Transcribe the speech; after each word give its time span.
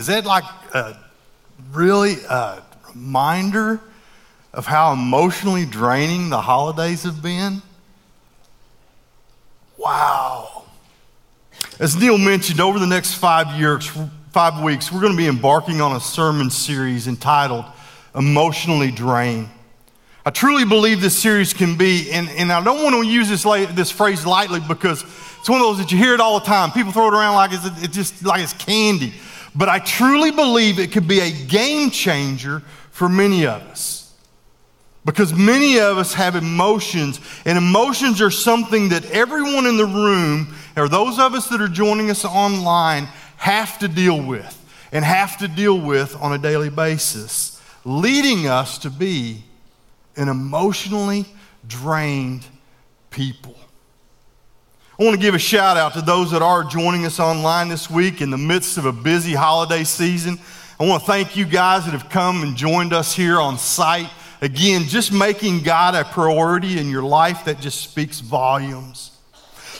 Is 0.00 0.06
that 0.06 0.24
like 0.24 0.44
a 0.72 0.96
really 1.72 2.14
a 2.26 2.62
reminder 2.88 3.82
of 4.54 4.64
how 4.64 4.94
emotionally 4.94 5.66
draining 5.66 6.30
the 6.30 6.40
holidays 6.40 7.02
have 7.02 7.22
been? 7.22 7.60
Wow. 9.76 10.64
As 11.78 11.96
Neil 11.96 12.16
mentioned, 12.16 12.62
over 12.62 12.78
the 12.78 12.86
next 12.86 13.16
five 13.16 13.60
years, 13.60 13.92
five 14.32 14.62
weeks, 14.62 14.90
we're 14.90 15.02
going 15.02 15.12
to 15.12 15.18
be 15.18 15.26
embarking 15.26 15.82
on 15.82 15.94
a 15.94 16.00
sermon 16.00 16.48
series 16.48 17.06
entitled 17.06 17.66
Emotionally 18.14 18.90
Drained. 18.90 19.50
I 20.24 20.30
truly 20.30 20.64
believe 20.64 21.02
this 21.02 21.18
series 21.18 21.52
can 21.52 21.76
be, 21.76 22.10
and, 22.10 22.30
and 22.30 22.50
I 22.50 22.64
don't 22.64 22.82
want 22.82 23.04
to 23.04 23.06
use 23.06 23.28
this, 23.28 23.42
this 23.74 23.90
phrase 23.90 24.24
lightly 24.24 24.60
because 24.66 25.02
it's 25.40 25.48
one 25.50 25.60
of 25.60 25.66
those 25.66 25.76
that 25.76 25.92
you 25.92 25.98
hear 25.98 26.14
it 26.14 26.20
all 26.20 26.40
the 26.40 26.46
time. 26.46 26.70
People 26.70 26.90
throw 26.90 27.08
it 27.08 27.12
around 27.12 27.34
like 27.34 27.52
it's, 27.52 27.84
it's 27.84 27.94
just 27.94 28.24
like 28.24 28.42
it's 28.42 28.54
candy. 28.54 29.12
But 29.54 29.68
I 29.68 29.78
truly 29.78 30.30
believe 30.30 30.78
it 30.78 30.92
could 30.92 31.08
be 31.08 31.20
a 31.20 31.30
game 31.30 31.90
changer 31.90 32.60
for 32.90 33.08
many 33.08 33.46
of 33.46 33.62
us. 33.62 34.14
Because 35.04 35.32
many 35.32 35.80
of 35.80 35.96
us 35.96 36.14
have 36.14 36.36
emotions, 36.36 37.20
and 37.44 37.56
emotions 37.56 38.20
are 38.20 38.30
something 38.30 38.90
that 38.90 39.04
everyone 39.06 39.66
in 39.66 39.76
the 39.76 39.86
room, 39.86 40.54
or 40.76 40.88
those 40.88 41.18
of 41.18 41.34
us 41.34 41.48
that 41.48 41.60
are 41.60 41.68
joining 41.68 42.10
us 42.10 42.24
online, 42.24 43.08
have 43.38 43.78
to 43.78 43.88
deal 43.88 44.22
with 44.22 44.56
and 44.92 45.04
have 45.04 45.38
to 45.38 45.48
deal 45.48 45.78
with 45.80 46.14
on 46.20 46.32
a 46.32 46.38
daily 46.38 46.68
basis, 46.68 47.60
leading 47.84 48.46
us 48.46 48.78
to 48.78 48.90
be 48.90 49.42
an 50.16 50.28
emotionally 50.28 51.24
drained 51.66 52.44
people. 53.10 53.54
I 55.00 55.02
want 55.02 55.16
to 55.16 55.22
give 55.22 55.34
a 55.34 55.38
shout 55.38 55.78
out 55.78 55.94
to 55.94 56.02
those 56.02 56.30
that 56.32 56.42
are 56.42 56.62
joining 56.62 57.06
us 57.06 57.18
online 57.18 57.70
this 57.70 57.88
week 57.88 58.20
in 58.20 58.28
the 58.28 58.36
midst 58.36 58.76
of 58.76 58.84
a 58.84 58.92
busy 58.92 59.32
holiday 59.32 59.82
season. 59.82 60.38
I 60.78 60.86
want 60.86 61.00
to 61.00 61.06
thank 61.06 61.36
you 61.36 61.46
guys 61.46 61.86
that 61.86 61.92
have 61.92 62.10
come 62.10 62.42
and 62.42 62.54
joined 62.54 62.92
us 62.92 63.14
here 63.14 63.40
on 63.40 63.56
site. 63.56 64.10
Again, 64.42 64.82
just 64.82 65.10
making 65.10 65.62
God 65.62 65.94
a 65.94 66.04
priority 66.04 66.78
in 66.78 66.90
your 66.90 67.02
life 67.02 67.46
that 67.46 67.60
just 67.60 67.80
speaks 67.80 68.20
volumes. 68.20 69.12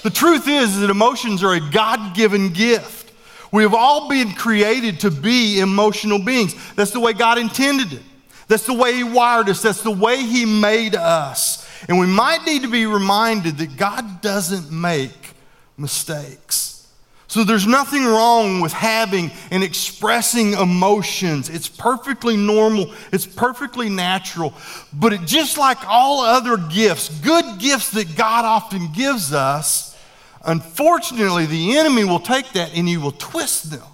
The 0.03 0.09
truth 0.09 0.49
is 0.49 0.81
that 0.81 0.89
emotions 0.89 1.45
are 1.45 1.53
a 1.53 1.71
God 1.71 2.17
given 2.17 2.55
gift. 2.55 3.13
We 3.53 3.63
have 3.63 3.75
all 3.75 4.09
been 4.09 4.33
created 4.33 5.01
to 5.01 5.11
be 5.11 5.61
emotional 5.61 6.19
beings. 6.19 6.55
That's 6.77 6.93
the 6.93 7.01
way 7.01 7.13
God 7.13 7.37
intended 7.37 7.93
it. 7.93 8.03
That's 8.49 8.65
the 8.65 8.73
way 8.73 8.95
He 8.95 9.05
wired 9.05 9.51
us. 9.51 9.61
That's 9.61 9.83
the 9.83 9.91
way 9.91 10.23
He 10.23 10.47
made 10.47 10.95
us. 10.95 11.60
And 11.89 11.99
we 11.99 12.07
might 12.07 12.45
need 12.45 12.63
to 12.63 12.69
be 12.69 12.87
reminded 12.87 13.59
that 13.59 13.77
God 13.77 14.21
doesn't 14.21 14.71
make 14.71 15.35
mistakes. 15.77 16.89
So 17.27 17.45
there's 17.45 17.67
nothing 17.67 18.05
wrong 18.05 18.61
with 18.61 18.73
having 18.73 19.31
and 19.53 19.63
expressing 19.63 20.55
emotions. 20.55 21.49
It's 21.49 21.69
perfectly 21.69 22.37
normal, 22.37 22.93
it's 23.13 23.25
perfectly 23.25 23.89
natural. 23.89 24.53
But 24.93 25.13
it, 25.13 25.21
just 25.27 25.57
like 25.57 25.79
all 25.87 26.21
other 26.21 26.57
gifts, 26.57 27.09
good 27.21 27.59
gifts 27.59 27.91
that 27.93 28.17
God 28.17 28.45
often 28.45 28.93
gives 28.93 29.33
us, 29.33 29.97
unfortunately, 30.45 31.47
the 31.47 31.79
enemy 31.79 32.03
will 32.03 32.19
take 32.19 32.51
that 32.55 32.75
and 32.75 32.89
he 32.89 32.97
will 32.97 33.13
twist 33.13 33.71
them. 33.71 33.87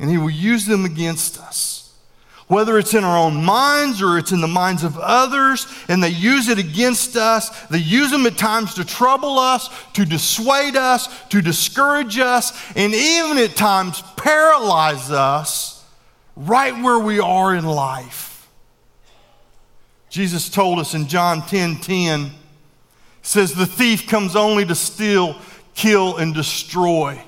And 0.00 0.10
he 0.10 0.18
will 0.18 0.30
use 0.30 0.66
them 0.66 0.84
against 0.84 1.38
us 1.38 1.79
whether 2.50 2.80
it's 2.80 2.94
in 2.94 3.04
our 3.04 3.16
own 3.16 3.44
minds 3.44 4.02
or 4.02 4.18
it's 4.18 4.32
in 4.32 4.40
the 4.40 4.48
minds 4.48 4.82
of 4.82 4.98
others, 4.98 5.68
and 5.86 6.02
they 6.02 6.08
use 6.08 6.48
it 6.48 6.58
against 6.58 7.16
us. 7.16 7.48
They 7.68 7.78
use 7.78 8.10
them 8.10 8.26
at 8.26 8.36
times 8.36 8.74
to 8.74 8.84
trouble 8.84 9.38
us, 9.38 9.70
to 9.92 10.04
dissuade 10.04 10.74
us, 10.74 11.06
to 11.28 11.40
discourage 11.40 12.18
us, 12.18 12.52
and 12.74 12.92
even 12.92 13.38
at 13.38 13.54
times 13.54 14.02
paralyze 14.16 15.12
us 15.12 15.84
right 16.34 16.76
where 16.82 16.98
we 16.98 17.20
are 17.20 17.54
in 17.54 17.64
life. 17.64 18.48
Jesus 20.08 20.48
told 20.48 20.80
us 20.80 20.92
in 20.92 21.06
John 21.06 21.42
10 21.42 21.76
10, 21.76 22.32
says, 23.22 23.54
The 23.54 23.64
thief 23.64 24.08
comes 24.08 24.34
only 24.34 24.66
to 24.66 24.74
steal, 24.74 25.36
kill, 25.76 26.16
and 26.16 26.34
destroy. 26.34 27.22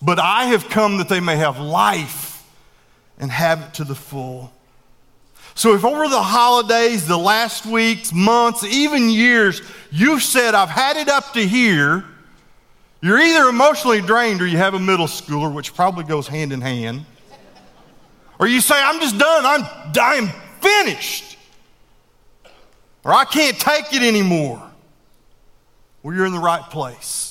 But 0.00 0.20
I 0.20 0.44
have 0.44 0.68
come 0.68 0.98
that 0.98 1.08
they 1.08 1.18
may 1.18 1.34
have 1.34 1.58
life 1.58 2.35
and 3.18 3.30
have 3.30 3.62
it 3.62 3.74
to 3.74 3.84
the 3.84 3.94
full. 3.94 4.52
So, 5.54 5.74
if 5.74 5.84
over 5.84 6.06
the 6.08 6.22
holidays, 6.22 7.06
the 7.06 7.16
last 7.16 7.64
weeks, 7.64 8.12
months, 8.12 8.62
even 8.62 9.08
years, 9.08 9.62
you've 9.90 10.22
said, 10.22 10.54
I've 10.54 10.68
had 10.68 10.98
it 10.98 11.08
up 11.08 11.32
to 11.32 11.40
here, 11.40 12.04
you're 13.00 13.18
either 13.18 13.48
emotionally 13.48 14.00
drained 14.02 14.42
or 14.42 14.46
you 14.46 14.58
have 14.58 14.74
a 14.74 14.78
middle 14.78 15.06
schooler, 15.06 15.52
which 15.52 15.74
probably 15.74 16.04
goes 16.04 16.28
hand 16.28 16.52
in 16.52 16.60
hand. 16.60 17.06
Or 18.38 18.46
you 18.46 18.60
say, 18.60 18.74
I'm 18.76 19.00
just 19.00 19.16
done, 19.16 19.46
I'm, 19.46 19.62
I'm 19.98 20.28
finished. 20.60 21.38
Or 23.02 23.14
I 23.14 23.24
can't 23.24 23.58
take 23.58 23.94
it 23.94 24.02
anymore. 24.02 24.62
Well, 26.02 26.14
you're 26.14 26.26
in 26.26 26.32
the 26.32 26.38
right 26.38 26.62
place. 26.62 27.25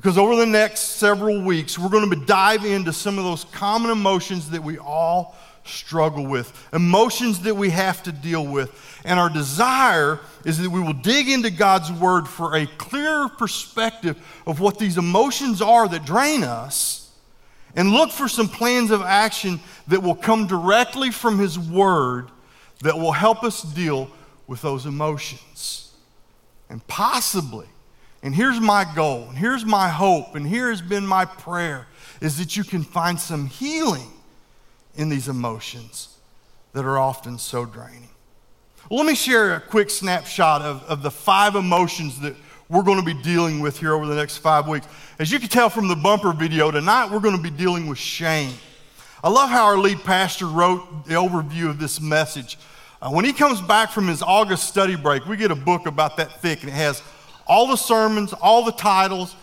Because 0.00 0.16
over 0.16 0.34
the 0.34 0.46
next 0.46 0.96
several 0.96 1.42
weeks, 1.42 1.78
we're 1.78 1.90
going 1.90 2.08
to 2.08 2.24
dive 2.24 2.64
into 2.64 2.90
some 2.90 3.18
of 3.18 3.24
those 3.24 3.44
common 3.44 3.90
emotions 3.90 4.48
that 4.48 4.64
we 4.64 4.78
all 4.78 5.36
struggle 5.64 6.26
with, 6.26 6.68
emotions 6.72 7.40
that 7.40 7.54
we 7.54 7.68
have 7.68 8.02
to 8.04 8.10
deal 8.10 8.46
with. 8.46 8.72
And 9.04 9.20
our 9.20 9.28
desire 9.28 10.18
is 10.46 10.56
that 10.56 10.70
we 10.70 10.80
will 10.80 10.94
dig 10.94 11.28
into 11.28 11.50
God's 11.50 11.92
Word 11.92 12.26
for 12.26 12.56
a 12.56 12.66
clearer 12.78 13.28
perspective 13.28 14.16
of 14.46 14.58
what 14.58 14.78
these 14.78 14.96
emotions 14.96 15.60
are 15.60 15.86
that 15.88 16.06
drain 16.06 16.44
us 16.44 17.10
and 17.76 17.90
look 17.90 18.10
for 18.10 18.26
some 18.26 18.48
plans 18.48 18.90
of 18.90 19.02
action 19.02 19.60
that 19.88 20.02
will 20.02 20.14
come 20.14 20.46
directly 20.46 21.10
from 21.10 21.38
His 21.38 21.58
Word 21.58 22.30
that 22.80 22.96
will 22.96 23.12
help 23.12 23.44
us 23.44 23.62
deal 23.62 24.10
with 24.46 24.62
those 24.62 24.86
emotions. 24.86 25.92
And 26.70 26.86
possibly, 26.86 27.66
and 28.22 28.34
here's 28.34 28.60
my 28.60 28.86
goal, 28.94 29.26
and 29.28 29.38
here's 29.38 29.64
my 29.64 29.88
hope, 29.88 30.34
and 30.34 30.46
here 30.46 30.70
has 30.70 30.82
been 30.82 31.06
my 31.06 31.24
prayer 31.24 31.86
is 32.20 32.38
that 32.38 32.56
you 32.56 32.64
can 32.64 32.82
find 32.82 33.18
some 33.18 33.46
healing 33.46 34.10
in 34.94 35.08
these 35.08 35.28
emotions 35.28 36.18
that 36.72 36.84
are 36.84 36.98
often 36.98 37.38
so 37.38 37.64
draining. 37.64 38.10
Well, 38.90 38.98
let 38.98 39.06
me 39.06 39.14
share 39.14 39.54
a 39.54 39.60
quick 39.60 39.88
snapshot 39.88 40.62
of, 40.62 40.82
of 40.84 41.02
the 41.02 41.10
five 41.10 41.54
emotions 41.54 42.20
that 42.20 42.34
we're 42.68 42.82
going 42.82 42.98
to 42.98 43.04
be 43.04 43.20
dealing 43.22 43.60
with 43.60 43.78
here 43.78 43.94
over 43.94 44.06
the 44.06 44.14
next 44.14 44.38
five 44.38 44.68
weeks. 44.68 44.86
As 45.18 45.32
you 45.32 45.38
can 45.38 45.48
tell 45.48 45.70
from 45.70 45.88
the 45.88 45.96
bumper 45.96 46.32
video, 46.32 46.70
tonight 46.70 47.10
we're 47.10 47.20
going 47.20 47.36
to 47.36 47.42
be 47.42 47.50
dealing 47.50 47.86
with 47.86 47.98
shame. 47.98 48.52
I 49.24 49.28
love 49.28 49.50
how 49.50 49.64
our 49.64 49.78
lead 49.78 49.98
pastor 50.04 50.46
wrote 50.46 51.06
the 51.06 51.14
overview 51.14 51.68
of 51.68 51.78
this 51.78 52.00
message. 52.00 52.58
Uh, 53.02 53.10
when 53.10 53.24
he 53.24 53.32
comes 53.32 53.60
back 53.60 53.90
from 53.90 54.06
his 54.06 54.22
August 54.22 54.68
study 54.68 54.94
break, 54.94 55.26
we 55.26 55.36
get 55.36 55.50
a 55.50 55.56
book 55.56 55.86
about 55.86 56.16
that 56.18 56.40
thick, 56.40 56.60
and 56.60 56.70
it 56.70 56.74
has 56.74 57.02
all 57.50 57.66
the 57.66 57.76
sermons, 57.76 58.32
all 58.32 58.64
the 58.64 58.70
titles, 58.70 59.34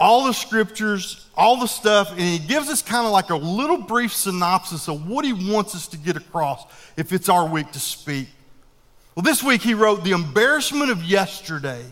all 0.00 0.24
the 0.24 0.32
scriptures, 0.32 1.28
all 1.36 1.60
the 1.60 1.66
stuff, 1.66 2.10
and 2.10 2.20
he 2.20 2.38
gives 2.38 2.70
us 2.70 2.80
kind 2.80 3.06
of 3.06 3.12
like 3.12 3.28
a 3.28 3.36
little 3.36 3.76
brief 3.76 4.14
synopsis 4.14 4.88
of 4.88 5.06
what 5.06 5.26
he 5.26 5.32
wants 5.34 5.74
us 5.74 5.86
to 5.88 5.98
get 5.98 6.16
across 6.16 6.64
if 6.96 7.12
it's 7.12 7.28
our 7.28 7.46
week 7.46 7.70
to 7.72 7.78
speak. 7.78 8.28
Well, 9.14 9.22
this 9.22 9.42
week 9.42 9.60
he 9.60 9.74
wrote, 9.74 10.04
The 10.04 10.12
embarrassment 10.12 10.90
of 10.90 11.04
yesterday 11.04 11.84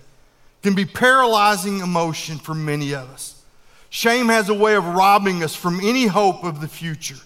can 0.63 0.75
be 0.75 0.87
paralyzing 0.87 1.81
emotion 1.81 2.39
for 2.39 2.55
many 2.55 2.95
of 2.95 3.11
us. 3.11 3.43
Shame 3.91 4.29
has 4.29 4.49
a 4.49 4.55
way 4.55 4.75
of 4.75 4.87
robbing 4.87 5.45
us 5.45 5.55
from 5.55 5.81
any 5.81 6.07
hope 6.07 6.45
of 6.45 6.63
the 6.63 6.69
future. 6.69 7.21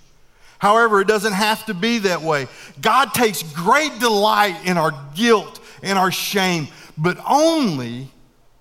However, 0.58 1.00
it 1.00 1.06
doesn't 1.06 1.32
have 1.32 1.64
to 1.66 1.74
be 1.74 2.00
that 2.00 2.22
way. 2.22 2.48
God 2.80 3.14
takes 3.14 3.44
great 3.44 4.00
delight 4.00 4.56
in 4.64 4.76
our 4.76 4.92
guilt 5.14 5.60
and 5.84 5.96
our 5.96 6.10
shame, 6.10 6.66
but 6.98 7.18
only 7.28 8.10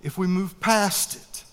if 0.05 0.19
we 0.19 0.27
move 0.27 0.57
past 0.59 1.15
it. 1.15 1.43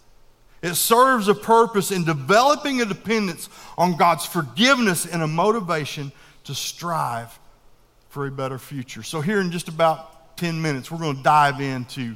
It 0.61 0.75
serves 0.75 1.27
a 1.27 1.35
purpose 1.35 1.91
in 1.91 2.05
developing 2.05 2.83
a 2.83 2.85
dependence 2.85 3.49
on 3.79 3.97
God's 3.97 4.27
forgiveness 4.27 5.07
and 5.07 5.23
a 5.23 5.27
motivation 5.27 6.13
to 6.45 6.55
strive 6.55 7.37
for 8.11 8.27
a 8.27 8.31
better 8.31 8.59
future. 8.59 9.03
So, 9.03 9.23
here 9.23 9.41
in 9.41 9.51
just 9.51 9.69
about 9.69 10.37
10 10.37 10.61
minutes, 10.61 10.91
we're 10.91 10.99
going 10.99 11.17
to 11.17 11.23
dive 11.23 11.63
into 11.63 12.15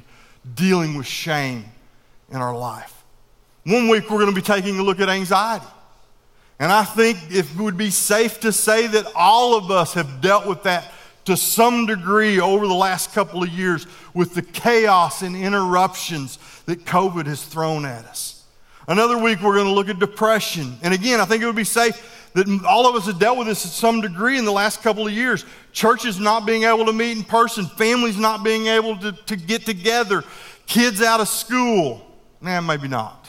dealing 0.53 0.95
with 0.95 1.07
shame 1.07 1.65
in 2.29 2.37
our 2.37 2.55
life. 2.55 3.03
One 3.65 3.89
week, 3.89 4.03
we're 4.09 4.19
going 4.19 4.33
to 4.33 4.35
be 4.35 4.41
taking 4.41 4.77
a 4.77 4.83
look 4.83 4.99
at 4.99 5.09
anxiety. 5.09 5.65
And 6.59 6.71
I 6.71 6.83
think 6.83 7.17
it 7.29 7.47
would 7.57 7.77
be 7.77 7.89
safe 7.89 8.39
to 8.41 8.51
say 8.51 8.85
that 8.87 9.07
all 9.15 9.57
of 9.57 9.71
us 9.71 9.95
have 9.95 10.21
dealt 10.21 10.45
with 10.45 10.63
that 10.63 10.91
to 11.27 11.37
some 11.37 11.85
degree 11.85 12.39
over 12.39 12.65
the 12.67 12.73
last 12.73 13.13
couple 13.13 13.43
of 13.43 13.49
years 13.49 13.85
with 14.13 14.33
the 14.33 14.41
chaos 14.41 15.21
and 15.21 15.35
interruptions 15.35 16.39
that 16.65 16.85
COVID 16.85 17.25
has 17.25 17.43
thrown 17.43 17.85
at 17.85 18.05
us. 18.05 18.43
Another 18.87 19.17
week, 19.17 19.41
we're 19.41 19.55
going 19.55 19.67
to 19.67 19.73
look 19.73 19.89
at 19.89 19.99
depression. 19.99 20.77
And 20.81 20.93
again, 20.93 21.19
I 21.19 21.25
think 21.25 21.43
it 21.43 21.45
would 21.45 21.55
be 21.55 21.65
safe 21.65 22.29
that 22.33 22.47
all 22.65 22.87
of 22.87 22.95
us 22.95 23.07
have 23.07 23.19
dealt 23.19 23.37
with 23.37 23.47
this 23.47 23.61
to 23.63 23.67
some 23.67 23.99
degree 23.99 24.37
in 24.37 24.45
the 24.45 24.51
last 24.51 24.81
couple 24.81 25.05
of 25.05 25.11
years. 25.11 25.43
Churches 25.73 26.19
not 26.19 26.45
being 26.45 26.63
able 26.63 26.85
to 26.85 26.93
meet 26.93 27.17
in 27.17 27.23
person, 27.23 27.65
families 27.65 28.17
not 28.17 28.43
being 28.43 28.67
able 28.67 28.97
to, 28.97 29.11
to 29.11 29.35
get 29.35 29.65
together, 29.65 30.23
kids 30.65 31.01
out 31.01 31.19
of 31.19 31.27
school. 31.27 32.05
Nah, 32.41 32.61
maybe 32.61 32.87
not. 32.87 33.27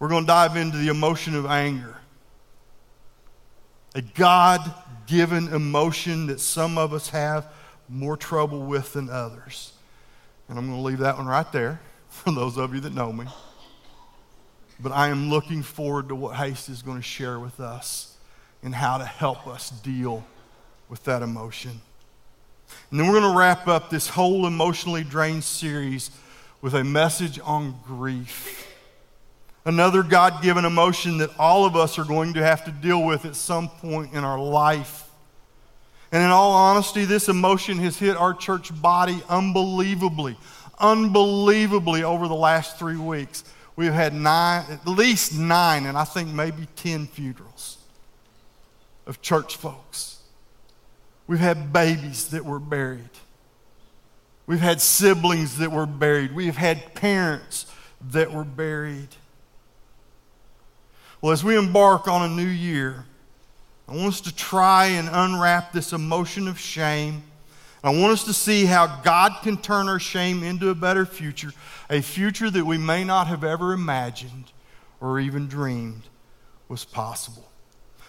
we're 0.00 0.08
going 0.08 0.24
to 0.24 0.26
dive 0.26 0.56
into 0.56 0.78
the 0.78 0.88
emotion 0.88 1.36
of 1.36 1.46
anger. 1.46 1.99
A 3.94 4.02
God 4.02 4.60
given 5.06 5.48
emotion 5.48 6.28
that 6.28 6.40
some 6.40 6.78
of 6.78 6.92
us 6.92 7.08
have 7.10 7.46
more 7.88 8.16
trouble 8.16 8.60
with 8.60 8.92
than 8.92 9.10
others. 9.10 9.72
And 10.48 10.58
I'm 10.58 10.66
going 10.66 10.78
to 10.78 10.84
leave 10.84 10.98
that 10.98 11.16
one 11.16 11.26
right 11.26 11.50
there 11.52 11.80
for 12.08 12.32
those 12.32 12.56
of 12.56 12.74
you 12.74 12.80
that 12.80 12.94
know 12.94 13.12
me. 13.12 13.26
But 14.78 14.92
I 14.92 15.08
am 15.08 15.28
looking 15.28 15.62
forward 15.62 16.08
to 16.08 16.14
what 16.14 16.36
Hasty 16.36 16.72
is 16.72 16.82
going 16.82 16.96
to 16.96 17.02
share 17.02 17.38
with 17.38 17.60
us 17.60 18.16
and 18.62 18.74
how 18.74 18.98
to 18.98 19.04
help 19.04 19.46
us 19.46 19.70
deal 19.70 20.24
with 20.88 21.04
that 21.04 21.22
emotion. 21.22 21.80
And 22.90 22.98
then 22.98 23.06
we're 23.06 23.20
going 23.20 23.32
to 23.32 23.38
wrap 23.38 23.68
up 23.68 23.90
this 23.90 24.08
whole 24.08 24.46
emotionally 24.46 25.04
drained 25.04 25.44
series 25.44 26.10
with 26.62 26.74
a 26.74 26.84
message 26.84 27.38
on 27.42 27.74
grief. 27.84 28.69
Another 29.64 30.02
God 30.02 30.42
given 30.42 30.64
emotion 30.64 31.18
that 31.18 31.30
all 31.38 31.64
of 31.66 31.76
us 31.76 31.98
are 31.98 32.04
going 32.04 32.34
to 32.34 32.42
have 32.42 32.64
to 32.64 32.70
deal 32.70 33.04
with 33.04 33.24
at 33.24 33.36
some 33.36 33.68
point 33.68 34.14
in 34.14 34.24
our 34.24 34.38
life. 34.38 35.04
And 36.12 36.22
in 36.22 36.30
all 36.30 36.52
honesty, 36.52 37.04
this 37.04 37.28
emotion 37.28 37.78
has 37.78 37.98
hit 37.98 38.16
our 38.16 38.34
church 38.34 38.70
body 38.80 39.22
unbelievably, 39.28 40.36
unbelievably 40.78 42.02
over 42.02 42.26
the 42.26 42.34
last 42.34 42.78
three 42.78 42.96
weeks. 42.96 43.44
We've 43.76 43.92
had 43.92 44.12
nine, 44.14 44.64
at 44.70 44.86
least 44.86 45.38
nine, 45.38 45.86
and 45.86 45.96
I 45.96 46.04
think 46.04 46.30
maybe 46.30 46.66
10 46.76 47.06
funerals 47.06 47.78
of 49.06 49.22
church 49.22 49.56
folks. 49.56 50.18
We've 51.26 51.38
had 51.38 51.72
babies 51.72 52.28
that 52.30 52.44
were 52.44 52.58
buried. 52.58 53.10
We've 54.46 54.60
had 54.60 54.80
siblings 54.80 55.58
that 55.58 55.70
were 55.70 55.86
buried. 55.86 56.34
We've 56.34 56.56
had 56.56 56.94
parents 56.94 57.66
that 58.10 58.32
were 58.32 58.44
buried. 58.44 59.08
Well, 61.20 61.32
as 61.32 61.44
we 61.44 61.56
embark 61.56 62.08
on 62.08 62.30
a 62.30 62.34
new 62.34 62.48
year, 62.48 63.04
I 63.86 63.94
want 63.94 64.08
us 64.08 64.20
to 64.22 64.34
try 64.34 64.86
and 64.86 65.08
unwrap 65.10 65.72
this 65.72 65.92
emotion 65.92 66.48
of 66.48 66.58
shame. 66.58 67.24
I 67.84 67.90
want 67.90 68.12
us 68.12 68.24
to 68.24 68.32
see 68.32 68.64
how 68.64 68.86
God 69.02 69.42
can 69.42 69.58
turn 69.58 69.88
our 69.88 69.98
shame 69.98 70.42
into 70.42 70.70
a 70.70 70.74
better 70.74 71.04
future, 71.04 71.52
a 71.90 72.00
future 72.00 72.50
that 72.50 72.64
we 72.64 72.78
may 72.78 73.04
not 73.04 73.26
have 73.26 73.44
ever 73.44 73.72
imagined 73.72 74.52
or 75.00 75.20
even 75.20 75.46
dreamed 75.46 76.04
was 76.68 76.84
possible. 76.84 77.50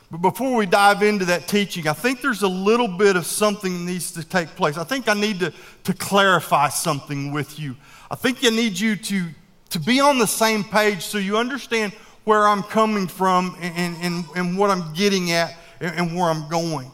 But 0.09 0.19
before 0.19 0.55
we 0.55 0.65
dive 0.65 1.03
into 1.03 1.25
that 1.25 1.47
teaching, 1.47 1.87
I 1.87 1.93
think 1.93 2.21
there's 2.21 2.43
a 2.43 2.47
little 2.47 2.87
bit 2.87 3.15
of 3.15 3.25
something 3.25 3.73
that 3.73 3.91
needs 3.91 4.11
to 4.13 4.23
take 4.23 4.49
place. 4.49 4.77
I 4.77 4.83
think 4.83 5.09
I 5.09 5.13
need 5.13 5.39
to, 5.39 5.53
to 5.85 5.93
clarify 5.93 6.69
something 6.69 7.31
with 7.31 7.59
you. 7.59 7.75
I 8.09 8.15
think 8.15 8.43
I 8.43 8.49
need 8.49 8.77
you 8.77 8.95
to, 8.95 9.27
to 9.69 9.79
be 9.79 9.99
on 9.99 10.19
the 10.19 10.27
same 10.27 10.63
page 10.63 11.01
so 11.01 11.17
you 11.17 11.37
understand 11.37 11.93
where 12.23 12.47
I'm 12.47 12.63
coming 12.63 13.07
from 13.07 13.55
and, 13.59 13.97
and, 14.01 14.25
and 14.35 14.57
what 14.57 14.69
I'm 14.69 14.93
getting 14.93 15.31
at 15.31 15.55
and, 15.79 16.15
where 16.15 16.29
I'm 16.29 16.47
going. 16.49 16.91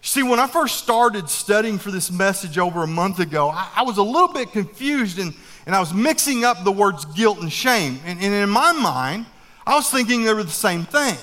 See, 0.00 0.22
when 0.22 0.38
I 0.38 0.46
first 0.46 0.78
started 0.78 1.28
studying 1.28 1.78
for 1.78 1.90
this 1.90 2.10
message 2.10 2.58
over 2.58 2.82
a 2.82 2.86
month 2.86 3.18
ago, 3.20 3.48
I, 3.48 3.70
I 3.76 3.82
was 3.82 3.98
a 3.98 4.02
little 4.02 4.28
bit 4.28 4.52
confused 4.52 5.18
and, 5.18 5.34
and 5.66 5.74
I 5.74 5.80
was 5.80 5.92
mixing 5.92 6.44
up 6.44 6.62
the 6.62 6.72
words 6.72 7.04
guilt 7.06 7.40
and 7.40 7.52
shame. 7.52 7.98
And, 8.04 8.20
and 8.20 8.32
in 8.32 8.48
my 8.48 8.72
mind, 8.72 9.26
I 9.66 9.74
was 9.74 9.90
thinking 9.90 10.24
they 10.24 10.34
were 10.34 10.44
the 10.44 10.50
same 10.50 10.84
thing. 10.84 11.16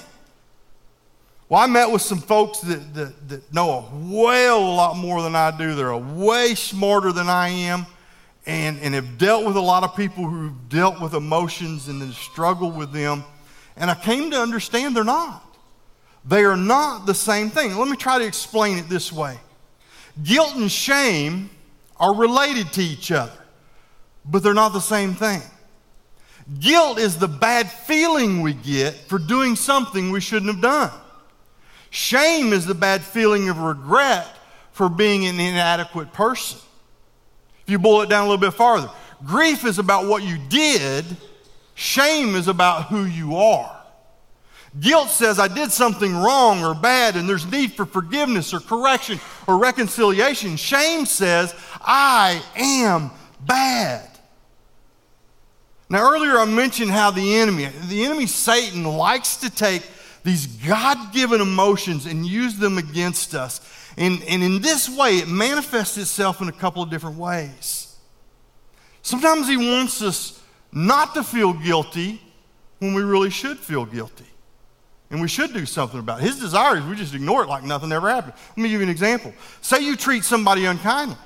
Well, 1.47 1.61
I 1.61 1.67
met 1.67 1.91
with 1.91 2.01
some 2.01 2.19
folks 2.19 2.59
that, 2.61 2.93
that, 2.93 3.29
that 3.29 3.53
know 3.53 3.69
a 3.69 3.89
well 3.93 4.59
a 4.59 4.73
lot 4.73 4.97
more 4.97 5.21
than 5.21 5.35
I 5.35 5.55
do. 5.55 5.75
They're 5.75 5.95
way 5.95 6.55
smarter 6.55 7.11
than 7.11 7.27
I 7.27 7.49
am 7.49 7.85
and, 8.45 8.79
and 8.79 8.93
have 8.95 9.17
dealt 9.17 9.45
with 9.45 9.55
a 9.55 9.61
lot 9.61 9.83
of 9.83 9.95
people 9.95 10.25
who've 10.25 10.69
dealt 10.69 10.99
with 10.99 11.13
emotions 11.13 11.87
and 11.87 12.01
have 12.01 12.15
struggled 12.15 12.75
with 12.75 12.91
them. 12.91 13.23
And 13.75 13.89
I 13.89 13.95
came 13.95 14.31
to 14.31 14.41
understand 14.41 14.95
they're 14.95 15.03
not. 15.03 15.43
They 16.25 16.43
are 16.43 16.57
not 16.57 17.05
the 17.05 17.13
same 17.13 17.49
thing. 17.49 17.75
Let 17.75 17.87
me 17.87 17.97
try 17.97 18.19
to 18.19 18.25
explain 18.25 18.77
it 18.77 18.89
this 18.89 19.11
way 19.11 19.37
guilt 20.23 20.55
and 20.55 20.71
shame 20.71 21.49
are 21.97 22.15
related 22.15 22.73
to 22.73 22.81
each 22.81 23.11
other, 23.11 23.37
but 24.25 24.43
they're 24.43 24.53
not 24.53 24.73
the 24.73 24.81
same 24.81 25.13
thing. 25.13 25.41
Guilt 26.59 26.99
is 26.99 27.17
the 27.17 27.27
bad 27.27 27.71
feeling 27.71 28.41
we 28.41 28.53
get 28.53 28.93
for 28.93 29.19
doing 29.19 29.55
something 29.55 30.11
we 30.11 30.19
shouldn't 30.19 30.51
have 30.51 30.61
done. 30.61 30.91
Shame 31.91 32.53
is 32.53 32.65
the 32.65 32.75
bad 32.75 33.03
feeling 33.03 33.49
of 33.49 33.59
regret 33.59 34.27
for 34.71 34.89
being 34.89 35.25
an 35.27 35.39
inadequate 35.39 36.11
person. 36.13 36.59
If 37.63 37.69
you 37.69 37.79
boil 37.79 38.01
it 38.01 38.09
down 38.09 38.25
a 38.25 38.29
little 38.29 38.41
bit 38.41 38.53
farther, 38.53 38.89
grief 39.25 39.65
is 39.65 39.79
about 39.79 40.07
what 40.07 40.23
you 40.23 40.37
did, 40.49 41.05
shame 41.75 42.35
is 42.35 42.47
about 42.47 42.85
who 42.85 43.05
you 43.05 43.37
are. 43.37 43.77
Guilt 44.79 45.09
says 45.09 45.37
I 45.37 45.49
did 45.49 45.71
something 45.71 46.15
wrong 46.15 46.63
or 46.63 46.73
bad 46.73 47.17
and 47.17 47.27
there's 47.27 47.45
need 47.51 47.73
for 47.73 47.85
forgiveness 47.85 48.53
or 48.53 48.61
correction 48.61 49.19
or 49.45 49.57
reconciliation. 49.57 50.55
Shame 50.55 51.05
says 51.05 51.53
I 51.81 52.41
am 52.55 53.11
bad. 53.45 54.07
Now, 55.89 56.09
earlier 56.09 56.39
I 56.39 56.45
mentioned 56.45 56.89
how 56.89 57.11
the 57.11 57.35
enemy, 57.35 57.67
the 57.87 58.05
enemy 58.05 58.25
Satan, 58.25 58.85
likes 58.85 59.35
to 59.37 59.49
take 59.49 59.83
these 60.23 60.47
God 60.47 61.13
given 61.13 61.41
emotions 61.41 62.05
and 62.05 62.25
use 62.25 62.57
them 62.57 62.77
against 62.77 63.33
us. 63.33 63.61
And, 63.97 64.23
and 64.23 64.43
in 64.43 64.61
this 64.61 64.89
way, 64.89 65.17
it 65.17 65.27
manifests 65.27 65.97
itself 65.97 66.41
in 66.41 66.47
a 66.47 66.53
couple 66.53 66.81
of 66.81 66.89
different 66.89 67.17
ways. 67.17 67.95
Sometimes 69.01 69.47
He 69.47 69.57
wants 69.57 70.01
us 70.01 70.41
not 70.71 71.13
to 71.15 71.23
feel 71.23 71.53
guilty 71.53 72.21
when 72.79 72.93
we 72.93 73.03
really 73.03 73.29
should 73.29 73.57
feel 73.57 73.85
guilty. 73.85 74.25
And 75.09 75.21
we 75.21 75.27
should 75.27 75.53
do 75.53 75.65
something 75.65 75.99
about 75.99 76.19
it. 76.19 76.23
His 76.23 76.39
desire 76.39 76.77
is 76.77 76.85
we 76.85 76.95
just 76.95 77.13
ignore 77.13 77.43
it 77.43 77.49
like 77.49 77.63
nothing 77.63 77.91
ever 77.91 78.09
happened. 78.09 78.33
Let 78.51 78.57
me 78.57 78.69
give 78.69 78.79
you 78.79 78.85
an 78.85 78.91
example. 78.91 79.33
Say 79.61 79.81
you 79.81 79.97
treat 79.97 80.23
somebody 80.23 80.65
unkindly. 80.65 81.17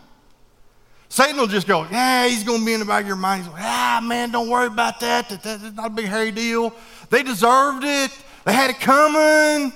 Satan 1.08 1.38
will 1.38 1.48
just 1.48 1.68
go, 1.68 1.86
yeah, 1.92 2.28
he's 2.28 2.44
going 2.44 2.62
to 2.62 2.66
be 2.66 2.74
in 2.74 2.80
the 2.80 2.86
back 2.86 3.02
of 3.02 3.08
your 3.08 3.16
mind. 3.16 3.44
He's 3.44 3.50
going, 3.50 3.62
ah, 3.64 4.02
man, 4.04 4.32
don't 4.32 4.50
worry 4.50 4.66
about 4.66 5.00
that. 5.02 5.30
That's 5.30 5.76
not 5.76 5.86
a 5.88 5.90
big 5.90 6.06
hairy 6.06 6.32
deal. 6.32 6.74
They 7.12 7.22
deserved 7.22 7.84
it. 7.86 8.12
They 8.46 8.54
had 8.54 8.70
it 8.70 8.80
coming. 8.80 9.74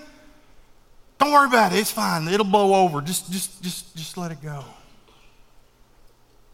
Don't 1.18 1.34
worry 1.34 1.48
about 1.48 1.74
it. 1.74 1.80
It's 1.80 1.92
fine. 1.92 2.28
It'll 2.28 2.46
blow 2.46 2.74
over. 2.86 3.02
Just, 3.02 3.32
just, 3.32 3.62
just, 3.62 3.96
just 3.96 4.18
let 4.18 4.32
it 4.32 4.42
go. 4.42 4.64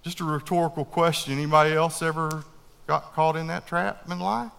Just 0.01 0.21
a 0.21 0.23
rhetorical 0.23 0.85
question. 0.85 1.33
Anybody 1.33 1.73
else 1.73 2.01
ever 2.01 2.43
got 2.87 3.13
caught 3.13 3.35
in 3.35 3.47
that 3.47 3.67
trap 3.67 4.09
and 4.09 4.21
lie? 4.21 4.49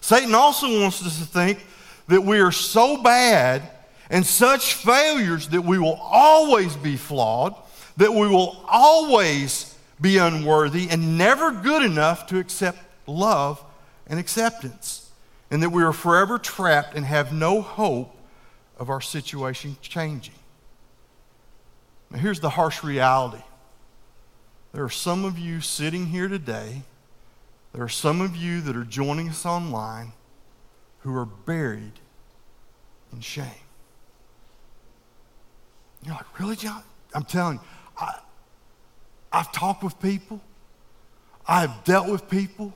Satan 0.00 0.34
also 0.34 0.80
wants 0.80 1.04
us 1.04 1.18
to 1.18 1.24
think 1.24 1.64
that 2.08 2.22
we 2.22 2.40
are 2.40 2.52
so 2.52 3.02
bad 3.02 3.68
and 4.10 4.24
such 4.24 4.74
failures 4.74 5.48
that 5.48 5.62
we 5.62 5.78
will 5.78 5.98
always 6.00 6.76
be 6.76 6.96
flawed, 6.96 7.54
that 7.96 8.12
we 8.12 8.26
will 8.26 8.64
always 8.68 9.76
be 10.00 10.16
unworthy 10.16 10.88
and 10.88 11.18
never 11.18 11.52
good 11.52 11.82
enough 11.82 12.26
to 12.26 12.38
accept 12.38 12.78
love 13.06 13.62
and 14.06 14.18
acceptance, 14.18 14.99
and 15.50 15.62
that 15.62 15.70
we 15.70 15.82
are 15.82 15.92
forever 15.92 16.38
trapped 16.38 16.94
and 16.94 17.04
have 17.04 17.32
no 17.32 17.60
hope 17.60 18.16
of 18.78 18.88
our 18.88 19.00
situation 19.00 19.76
changing. 19.82 20.34
Now, 22.10 22.18
here's 22.18 22.40
the 22.40 22.50
harsh 22.50 22.82
reality 22.82 23.42
there 24.72 24.84
are 24.84 24.90
some 24.90 25.24
of 25.24 25.36
you 25.38 25.60
sitting 25.60 26.06
here 26.06 26.28
today, 26.28 26.82
there 27.72 27.82
are 27.82 27.88
some 27.88 28.20
of 28.20 28.36
you 28.36 28.60
that 28.62 28.76
are 28.76 28.84
joining 28.84 29.28
us 29.28 29.44
online 29.44 30.12
who 31.00 31.16
are 31.16 31.26
buried 31.26 31.98
in 33.12 33.20
shame. 33.20 33.46
You're 36.04 36.14
like, 36.14 36.38
really, 36.38 36.56
Jon? 36.56 36.82
I'm 37.14 37.24
telling 37.24 37.58
you, 37.58 37.64
I, 37.98 38.20
I've 39.32 39.50
talked 39.52 39.82
with 39.82 40.00
people, 40.00 40.40
I've 41.46 41.82
dealt 41.84 42.08
with 42.08 42.30
people 42.30 42.72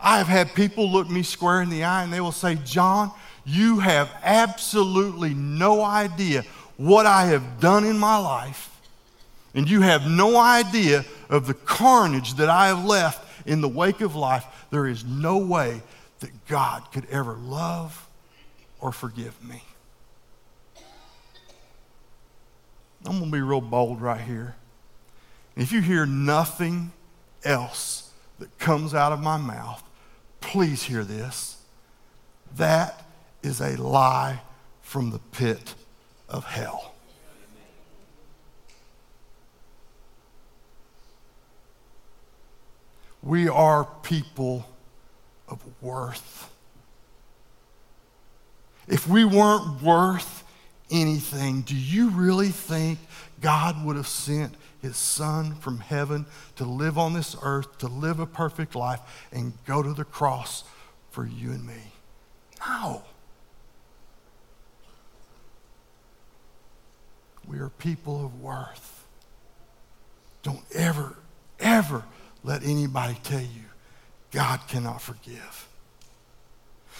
I 0.00 0.18
have 0.18 0.26
had 0.26 0.54
people 0.54 0.90
look 0.90 1.08
me 1.08 1.22
square 1.22 1.62
in 1.62 1.70
the 1.70 1.84
eye 1.84 2.02
and 2.02 2.12
they 2.12 2.20
will 2.20 2.32
say, 2.32 2.56
Jon, 2.64 3.10
you 3.44 3.78
have 3.78 4.10
absolutely 4.22 5.32
no 5.32 5.82
idea 5.82 6.44
what 6.76 7.06
I 7.06 7.26
have 7.26 7.60
done 7.60 7.84
in 7.84 7.98
my 7.98 8.18
life, 8.18 8.70
and 9.54 9.70
you 9.70 9.80
have 9.80 10.06
no 10.06 10.36
idea 10.36 11.04
of 11.30 11.46
the 11.46 11.54
carnage 11.54 12.34
that 12.34 12.50
I 12.50 12.66
have 12.66 12.84
left 12.84 13.46
in 13.46 13.60
the 13.60 13.68
wake 13.68 14.02
of 14.02 14.14
life. 14.14 14.44
There 14.70 14.86
is 14.86 15.04
no 15.04 15.38
way 15.38 15.80
that 16.20 16.46
God 16.46 16.82
could 16.92 17.06
ever 17.08 17.34
love 17.34 18.06
or 18.80 18.92
forgive 18.92 19.42
me. 19.42 19.62
I'm 23.04 23.18
going 23.18 23.26
to 23.26 23.30
be 23.30 23.40
real 23.40 23.60
bold 23.60 24.00
right 24.00 24.20
here. 24.20 24.56
If 25.56 25.72
you 25.72 25.80
hear 25.80 26.04
nothing 26.04 26.92
else 27.44 28.10
that 28.40 28.58
comes 28.58 28.92
out 28.92 29.12
of 29.12 29.20
my 29.20 29.36
mouth, 29.36 29.82
Please 30.46 30.84
hear 30.84 31.02
this. 31.02 31.56
That 32.54 33.02
is 33.42 33.60
a 33.60 33.74
lie 33.76 34.42
from 34.80 35.10
the 35.10 35.18
pit 35.18 35.74
of 36.28 36.44
hell. 36.44 36.94
We 43.24 43.48
are 43.48 43.88
people 44.04 44.68
of 45.48 45.60
worth. 45.82 46.48
If 48.86 49.08
we 49.08 49.24
weren't 49.24 49.82
worth 49.82 50.44
anything, 50.92 51.62
do 51.62 51.74
you 51.74 52.10
really 52.10 52.50
think 52.50 53.00
God 53.40 53.84
would 53.84 53.96
have 53.96 54.06
sent 54.06 54.54
his 54.82 54.96
son 54.96 55.54
from 55.54 55.78
heaven 55.78 56.26
to 56.56 56.64
live 56.64 56.98
on 56.98 57.12
this 57.12 57.36
earth, 57.42 57.78
to 57.78 57.86
live 57.86 58.20
a 58.20 58.26
perfect 58.26 58.74
life, 58.74 59.00
and 59.32 59.52
go 59.64 59.82
to 59.82 59.92
the 59.92 60.04
cross 60.04 60.64
for 61.10 61.26
you 61.26 61.50
and 61.50 61.66
me? 61.66 61.92
No. 62.66 63.02
We 67.46 67.58
are 67.58 67.70
people 67.70 68.24
of 68.24 68.40
worth. 68.40 69.06
Don't 70.42 70.64
ever, 70.74 71.16
ever 71.60 72.04
let 72.42 72.62
anybody 72.64 73.16
tell 73.22 73.40
you 73.40 73.64
God 74.30 74.60
cannot 74.68 75.00
forgive. 75.00 75.68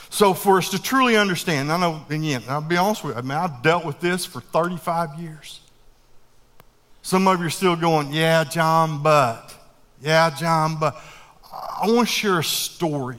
So, 0.09 0.35
for 0.35 0.59
us 0.59 0.71
to 0.71 0.81
truly 0.81 1.17
understand, 1.17 1.71
I 1.73 1.79
know, 1.79 2.05
again, 2.09 2.43
I'll 2.49 2.61
be 2.61 2.77
honest 2.77 3.03
with 3.05 3.15
you, 3.15 3.19
I 3.19 3.23
mean, 3.23 3.33
I've 3.33 3.63
dealt 3.63 3.85
with 3.85 4.01
this 4.01 4.25
for 4.25 4.41
35 4.41 5.19
years. 5.19 5.61
Some 7.07 7.29
of 7.29 7.39
you 7.39 7.47
are 7.47 7.51
still 7.51 7.77
going, 7.77 8.13
yeah, 8.13 8.43
Jon, 8.43 9.01
but. 9.01 9.55
Yeah, 10.03 10.29
Jon, 10.29 10.77
but. 10.81 11.01
I 11.53 11.87
want 11.87 12.09
to 12.09 12.13
share 12.13 12.41
a 12.41 12.45
story, 12.45 13.19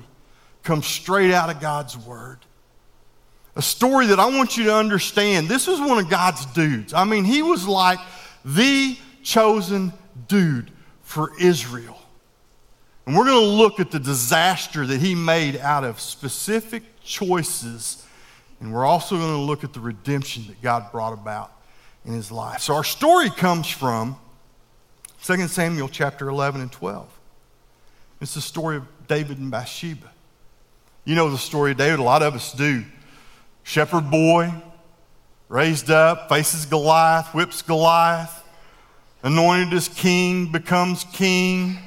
come 0.62 0.84
straight 0.84 1.34
out 1.34 1.50
of 1.50 1.62
God's 1.62 1.98
Word. 1.98 2.40
A 3.56 3.62
story 3.62 4.08
that 4.08 4.20
I 4.20 4.26
want 4.26 4.58
you 4.58 4.66
to 4.66 4.76
understand. 4.76 5.48
This 5.48 5.70
is 5.70 5.80
one 5.80 6.00
of 6.00 6.10
God's 6.10 6.46
dudes. 6.48 6.94
I 6.94 7.06
mean, 7.06 7.24
he 7.24 7.42
was 7.42 7.66
like 7.66 8.00
the 8.44 8.98
chosen 9.24 9.94
dude 10.28 10.70
for 11.04 11.32
Israel. 11.40 11.98
And 13.06 13.16
we're 13.16 13.24
going 13.24 13.42
to 13.42 13.56
look 13.56 13.80
at 13.80 13.90
the 13.90 14.00
disaster 14.00 14.86
that 14.86 15.00
he 15.00 15.16
made 15.16 15.56
out 15.56 15.86
of 15.86 16.02
specific 16.02 16.84
choices. 17.06 18.06
And 18.60 18.74
we're 18.74 18.86
also 18.86 19.16
going 19.16 19.32
to 19.32 19.42
look 19.42 19.64
at 19.64 19.72
the 19.72 19.80
redemption 19.80 20.44
that 20.48 20.62
God 20.62 20.92
brought 20.92 21.14
about 21.14 21.57
in 22.08 22.14
his 22.14 22.32
life. 22.32 22.62
So 22.62 22.74
our 22.74 22.86
story 22.86 23.30
comes 23.30 23.68
from 23.68 24.16
2 25.24 25.48
Samuel 25.48 25.90
chapter 25.90 26.30
11 26.30 26.62
and 26.62 26.72
12. 26.72 27.08
It's 28.22 28.34
the 28.34 28.42
story 28.42 28.78
of 28.78 28.88
David 29.08 29.38
and 29.38 29.52
Bathsheba. 29.52 30.10
You 31.04 31.16
know 31.16 31.30
the 31.30 31.38
story 31.38 31.72
of 31.72 31.78
David, 31.78 32.00
a 32.00 32.04
lot 32.04 32.24
of 32.24 32.34
us 32.34 32.54
do. 32.54 32.84
Shepherd 33.64 34.10
boy, 34.10 34.52
raised 35.50 35.92
up, 35.92 36.30
faces 36.30 36.66
Goliath, 36.66 37.34
whips 37.34 37.62
Goliath, 37.62 38.44
anointed 39.22 39.74
as 39.74 39.90
king, 39.90 40.52
becomes 40.52 41.04
king. 41.12 41.78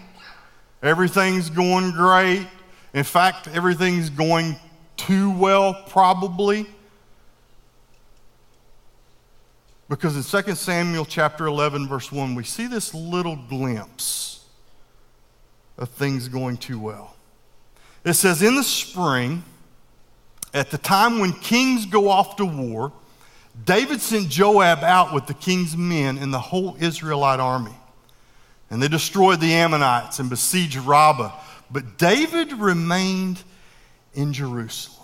Everything's 0.83 1.49
going 1.49 1.93
great. 1.93 2.47
In 2.93 3.05
fact, 3.05 3.49
everything's 3.49 4.11
going 4.11 4.57
too 4.97 5.31
well, 5.31 5.83
probably. 5.89 6.67
Because 9.91 10.15
in 10.17 10.45
2 10.45 10.55
Samuel 10.55 11.05
chapter 11.05 11.47
11, 11.47 11.89
verse 11.89 12.13
1, 12.13 12.37
we 12.37 12.45
see 12.45 12.69
this 12.69 12.95
little 12.95 13.35
glimpse 13.35 14.45
of 15.77 15.89
things 15.89 16.29
going 16.29 16.59
too 16.59 16.79
well. 16.79 17.17
It 18.05 18.13
says, 18.13 18.41
In 18.41 18.55
the 18.55 18.63
spring, 18.63 19.43
at 20.55 20.71
the 20.71 20.79
time 20.79 21.19
when 21.19 21.33
kings 21.33 21.87
go 21.87 22.09
off 22.09 22.37
to 22.37 22.45
war, 22.45 22.93
David 23.65 24.01
sent 24.01 24.29
Joab 24.29 24.85
out 24.85 25.13
with 25.13 25.27
the 25.27 25.35
king's 25.35 25.77
men 25.77 26.19
and 26.19 26.33
the 26.33 26.39
whole 26.39 26.77
Israelite 26.79 27.41
army. 27.41 27.75
And 28.71 28.81
they 28.81 28.87
destroyed 28.87 29.41
the 29.41 29.55
Ammonites 29.55 30.21
and 30.21 30.31
besieged 30.31 30.77
Rabbah. 30.77 31.33
But 31.69 31.99
David 31.99 32.53
remained 32.53 33.43
in 34.15 34.33
Jerusalem. 34.33 35.00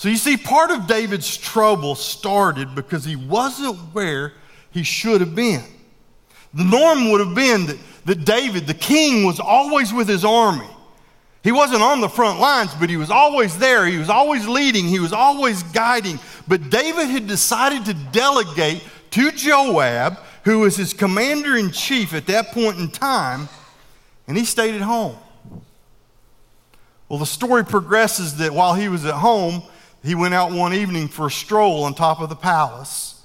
So 0.00 0.08
you 0.08 0.16
see, 0.16 0.38
part 0.38 0.70
of 0.70 0.86
David's 0.86 1.36
trouble 1.36 1.94
started 1.94 2.74
because 2.74 3.04
he 3.04 3.16
wasn't 3.16 3.76
where 3.92 4.32
he 4.70 4.82
should 4.82 5.20
have 5.20 5.34
been. 5.34 5.62
The 6.54 6.64
norm 6.64 7.10
would 7.10 7.20
have 7.20 7.34
been 7.34 7.66
that, 7.66 7.76
that 8.06 8.24
David, 8.24 8.66
the 8.66 8.72
king, 8.72 9.26
was 9.26 9.38
always 9.38 9.92
with 9.92 10.08
his 10.08 10.24
army. 10.24 10.70
He 11.44 11.52
wasn't 11.52 11.82
on 11.82 12.00
the 12.00 12.08
front 12.08 12.40
lines, 12.40 12.74
but 12.80 12.88
he 12.88 12.96
was 12.96 13.10
always 13.10 13.58
there. 13.58 13.84
He 13.84 13.98
was 13.98 14.08
always 14.08 14.48
leading. 14.48 14.86
He 14.86 15.00
was 15.00 15.12
always 15.12 15.62
guiding. 15.64 16.18
But 16.48 16.70
David 16.70 17.08
had 17.08 17.26
decided 17.26 17.84
to 17.84 17.92
delegate 18.10 18.82
to 19.10 19.30
Joab, 19.30 20.18
who 20.44 20.60
was 20.60 20.76
his 20.76 20.94
commander 20.94 21.58
in 21.58 21.72
chief 21.72 22.14
at 22.14 22.26
that 22.28 22.52
point 22.52 22.78
in 22.78 22.90
time, 22.90 23.50
and 24.26 24.38
he 24.38 24.46
stayed 24.46 24.74
at 24.74 24.80
home. 24.80 25.18
Well, 27.10 27.18
the 27.18 27.26
story 27.26 27.66
progresses 27.66 28.38
that 28.38 28.54
while 28.54 28.72
he 28.72 28.88
was 28.88 29.04
at 29.04 29.16
home, 29.16 29.62
he 30.02 30.14
went 30.14 30.34
out 30.34 30.52
one 30.52 30.72
evening 30.72 31.08
for 31.08 31.26
a 31.26 31.30
stroll 31.30 31.84
on 31.84 31.94
top 31.94 32.20
of 32.20 32.28
the 32.28 32.36
palace. 32.36 33.22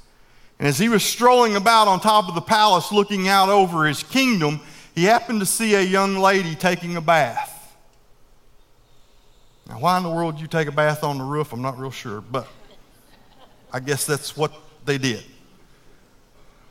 And 0.60 0.68
as 0.68 0.78
he 0.78 0.90
was 0.90 1.04
strolling 1.04 1.56
about 1.56 1.88
on 1.88 2.00
top 2.00 2.28
of 2.28 2.36
the 2.36 2.42
palace, 2.42 2.92
looking 2.92 3.28
out 3.28 3.50
over 3.50 3.86
his 3.86 4.04
kingdom, 4.04 4.60
he 4.94 5.04
happened 5.04 5.40
to 5.42 5.46
see 5.46 5.76
a 5.76 5.82
young 5.82 6.18
lady 6.18 6.56
taking 6.56 6.96
a 6.96 7.02
bath. 7.02 7.52
Now, 9.68 9.80
why 9.80 9.98
in 9.98 10.04
the 10.04 10.10
world 10.10 10.40
you 10.40 10.48
take 10.48 10.68
a 10.68 10.72
bath 10.72 11.04
on 11.04 11.18
the 11.18 11.24
roof, 11.24 11.52
I'm 11.52 11.62
not 11.62 11.78
real 11.80 11.92
sure, 11.92 12.22
but 12.22 12.48
I 13.74 13.80
guess 13.80 14.06
that's 14.06 14.38
what 14.38 14.54
they 14.86 14.98
did. 14.98 15.24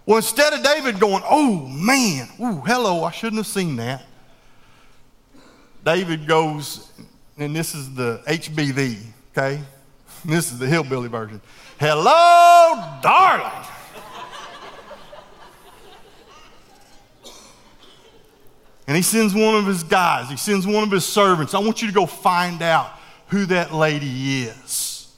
Well, 0.06 0.18
instead 0.18 0.52
of 0.52 0.62
David 0.62 1.00
going, 1.00 1.22
oh 1.28 1.66
man, 1.66 2.28
ooh, 2.40 2.60
hello, 2.60 3.04
I 3.04 3.10
shouldn't 3.10 3.38
have 3.38 3.46
seen 3.46 3.76
that, 3.76 4.04
David 5.84 6.26
goes, 6.26 6.90
and 7.36 7.54
this 7.54 7.74
is 7.74 7.94
the 7.94 8.22
HBV, 8.26 9.02
okay? 9.32 9.60
This 10.34 10.50
is 10.50 10.58
the 10.58 10.66
hillbilly 10.66 11.08
version. 11.08 11.40
Hello, 11.78 12.98
darling. 13.02 13.68
And 18.86 18.96
he 18.96 19.02
sends 19.02 19.34
one 19.34 19.54
of 19.54 19.66
his 19.66 19.82
guys, 19.82 20.28
he 20.28 20.36
sends 20.36 20.66
one 20.66 20.84
of 20.84 20.90
his 20.90 21.06
servants. 21.06 21.54
I 21.54 21.58
want 21.58 21.80
you 21.80 21.88
to 21.88 21.94
go 21.94 22.06
find 22.06 22.62
out 22.62 22.90
who 23.28 23.46
that 23.46 23.72
lady 23.72 24.42
is. 24.42 25.12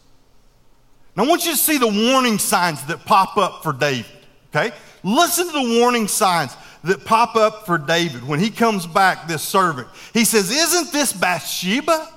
Now, 1.16 1.24
I 1.24 1.26
want 1.26 1.44
you 1.44 1.52
to 1.52 1.56
see 1.56 1.78
the 1.78 1.86
warning 1.86 2.38
signs 2.38 2.84
that 2.86 3.04
pop 3.04 3.36
up 3.36 3.62
for 3.62 3.72
David, 3.72 4.10
okay? 4.54 4.74
Listen 5.02 5.46
to 5.46 5.52
the 5.52 5.80
warning 5.80 6.08
signs 6.08 6.56
that 6.84 7.04
pop 7.04 7.36
up 7.36 7.66
for 7.66 7.78
David 7.78 8.26
when 8.26 8.38
he 8.38 8.50
comes 8.50 8.86
back, 8.86 9.26
this 9.26 9.42
servant. 9.42 9.88
He 10.12 10.24
says, 10.24 10.50
Isn't 10.50 10.92
this 10.92 11.12
Bathsheba? 11.12 12.15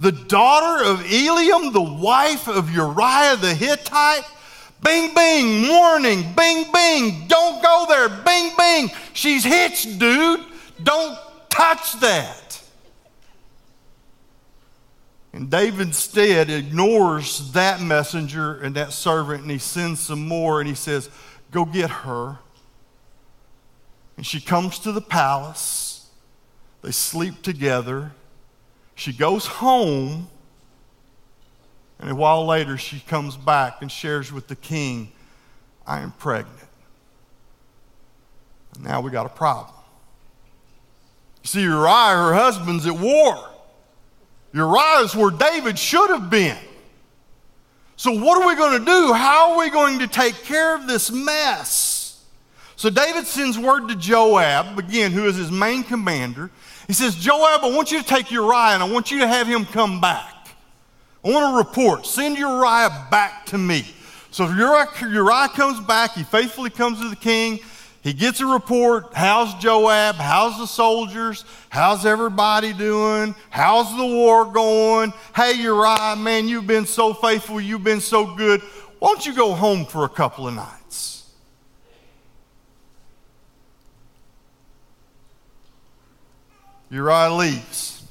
The 0.00 0.12
daughter 0.12 0.84
of 0.84 1.00
Eliam, 1.00 1.72
the 1.72 1.80
wife 1.80 2.48
of 2.48 2.70
Uriah 2.70 3.36
the 3.36 3.54
Hittite. 3.54 4.24
Bing, 4.82 5.14
bing, 5.14 5.66
warning, 5.66 6.34
bing, 6.36 6.70
bing, 6.70 7.26
don't 7.26 7.62
go 7.62 7.86
there, 7.88 8.10
bing, 8.22 8.52
bing. 8.58 8.90
She's 9.14 9.42
hitched, 9.42 9.98
dude. 9.98 10.40
Don't 10.82 11.18
touch 11.48 11.98
that. 12.00 12.62
And 15.32 15.50
David 15.50 15.88
instead 15.88 16.50
ignores 16.50 17.50
that 17.52 17.80
messenger 17.80 18.54
and 18.54 18.76
that 18.76 18.92
servant, 18.92 19.42
and 19.42 19.50
he 19.50 19.58
sends 19.58 20.00
some 20.00 20.28
more, 20.28 20.60
and 20.60 20.68
he 20.68 20.76
says, 20.76 21.08
Go 21.50 21.64
get 21.64 21.90
her. 21.90 22.38
And 24.16 24.26
she 24.26 24.40
comes 24.40 24.78
to 24.80 24.92
the 24.92 25.00
palace. 25.00 26.08
They 26.82 26.90
sleep 26.90 27.42
together. 27.42 28.12
She 28.94 29.12
goes 29.12 29.46
home, 29.46 30.28
and 31.98 32.10
a 32.10 32.14
while 32.14 32.46
later, 32.46 32.78
she 32.78 33.00
comes 33.00 33.36
back 33.36 33.82
and 33.82 33.90
shares 33.90 34.32
with 34.32 34.46
the 34.46 34.56
king, 34.56 35.12
I 35.86 36.00
am 36.00 36.12
pregnant. 36.12 36.68
And 38.74 38.84
now 38.84 39.00
we 39.00 39.10
got 39.10 39.26
a 39.26 39.30
problem. 39.30 39.74
You 41.42 41.48
see, 41.48 41.62
Uriah, 41.62 42.16
her 42.16 42.34
husband's 42.34 42.86
at 42.86 42.98
war. 42.98 43.50
Uriah's 44.52 45.14
where 45.14 45.30
David 45.30 45.78
should 45.78 46.10
have 46.10 46.30
been. 46.30 46.56
So, 47.96 48.12
what 48.12 48.42
are 48.42 48.48
we 48.48 48.56
going 48.56 48.78
to 48.78 48.84
do? 48.84 49.12
How 49.12 49.52
are 49.52 49.58
we 49.58 49.70
going 49.70 50.00
to 50.00 50.06
take 50.06 50.34
care 50.44 50.74
of 50.74 50.86
this 50.86 51.10
mess? 51.10 51.93
So, 52.76 52.90
David 52.90 53.26
sends 53.26 53.58
word 53.58 53.88
to 53.88 53.94
Joab, 53.94 54.78
again, 54.78 55.12
who 55.12 55.26
is 55.26 55.36
his 55.36 55.50
main 55.50 55.82
commander. 55.82 56.50
He 56.86 56.92
says, 56.92 57.14
Joab, 57.14 57.60
I 57.62 57.70
want 57.70 57.92
you 57.92 58.00
to 58.00 58.06
take 58.06 58.30
Uriah 58.30 58.74
and 58.74 58.82
I 58.82 58.90
want 58.90 59.10
you 59.10 59.20
to 59.20 59.28
have 59.28 59.46
him 59.46 59.64
come 59.64 60.00
back. 60.00 60.48
I 61.24 61.30
want 61.30 61.54
a 61.54 61.58
report. 61.58 62.04
Send 62.04 62.36
Uriah 62.36 63.06
back 63.10 63.46
to 63.46 63.58
me. 63.58 63.86
So 64.30 64.48
Uriah, 64.48 64.88
Uriah 65.00 65.48
comes 65.48 65.80
back, 65.80 66.14
he 66.14 66.24
faithfully 66.24 66.70
comes 66.70 67.00
to 67.00 67.08
the 67.08 67.16
king. 67.16 67.60
He 68.02 68.12
gets 68.12 68.40
a 68.40 68.46
report. 68.46 69.14
How's 69.14 69.54
Joab? 69.54 70.16
How's 70.16 70.58
the 70.58 70.66
soldiers? 70.66 71.46
How's 71.70 72.04
everybody 72.04 72.74
doing? 72.74 73.34
How's 73.48 73.96
the 73.96 74.04
war 74.04 74.44
going? 74.44 75.14
Hey, 75.34 75.54
Uriah, 75.54 76.14
man, 76.16 76.46
you've 76.46 76.66
been 76.66 76.84
so 76.84 77.14
faithful. 77.14 77.62
You've 77.62 77.82
been 77.82 78.02
so 78.02 78.34
good. 78.34 78.60
Why 78.98 79.08
don't 79.08 79.24
you 79.24 79.34
go 79.34 79.54
home 79.54 79.86
for 79.86 80.04
a 80.04 80.08
couple 80.10 80.46
of 80.46 80.54
nights? 80.54 80.83
Uriah 86.94 87.34
leaves. 87.34 88.04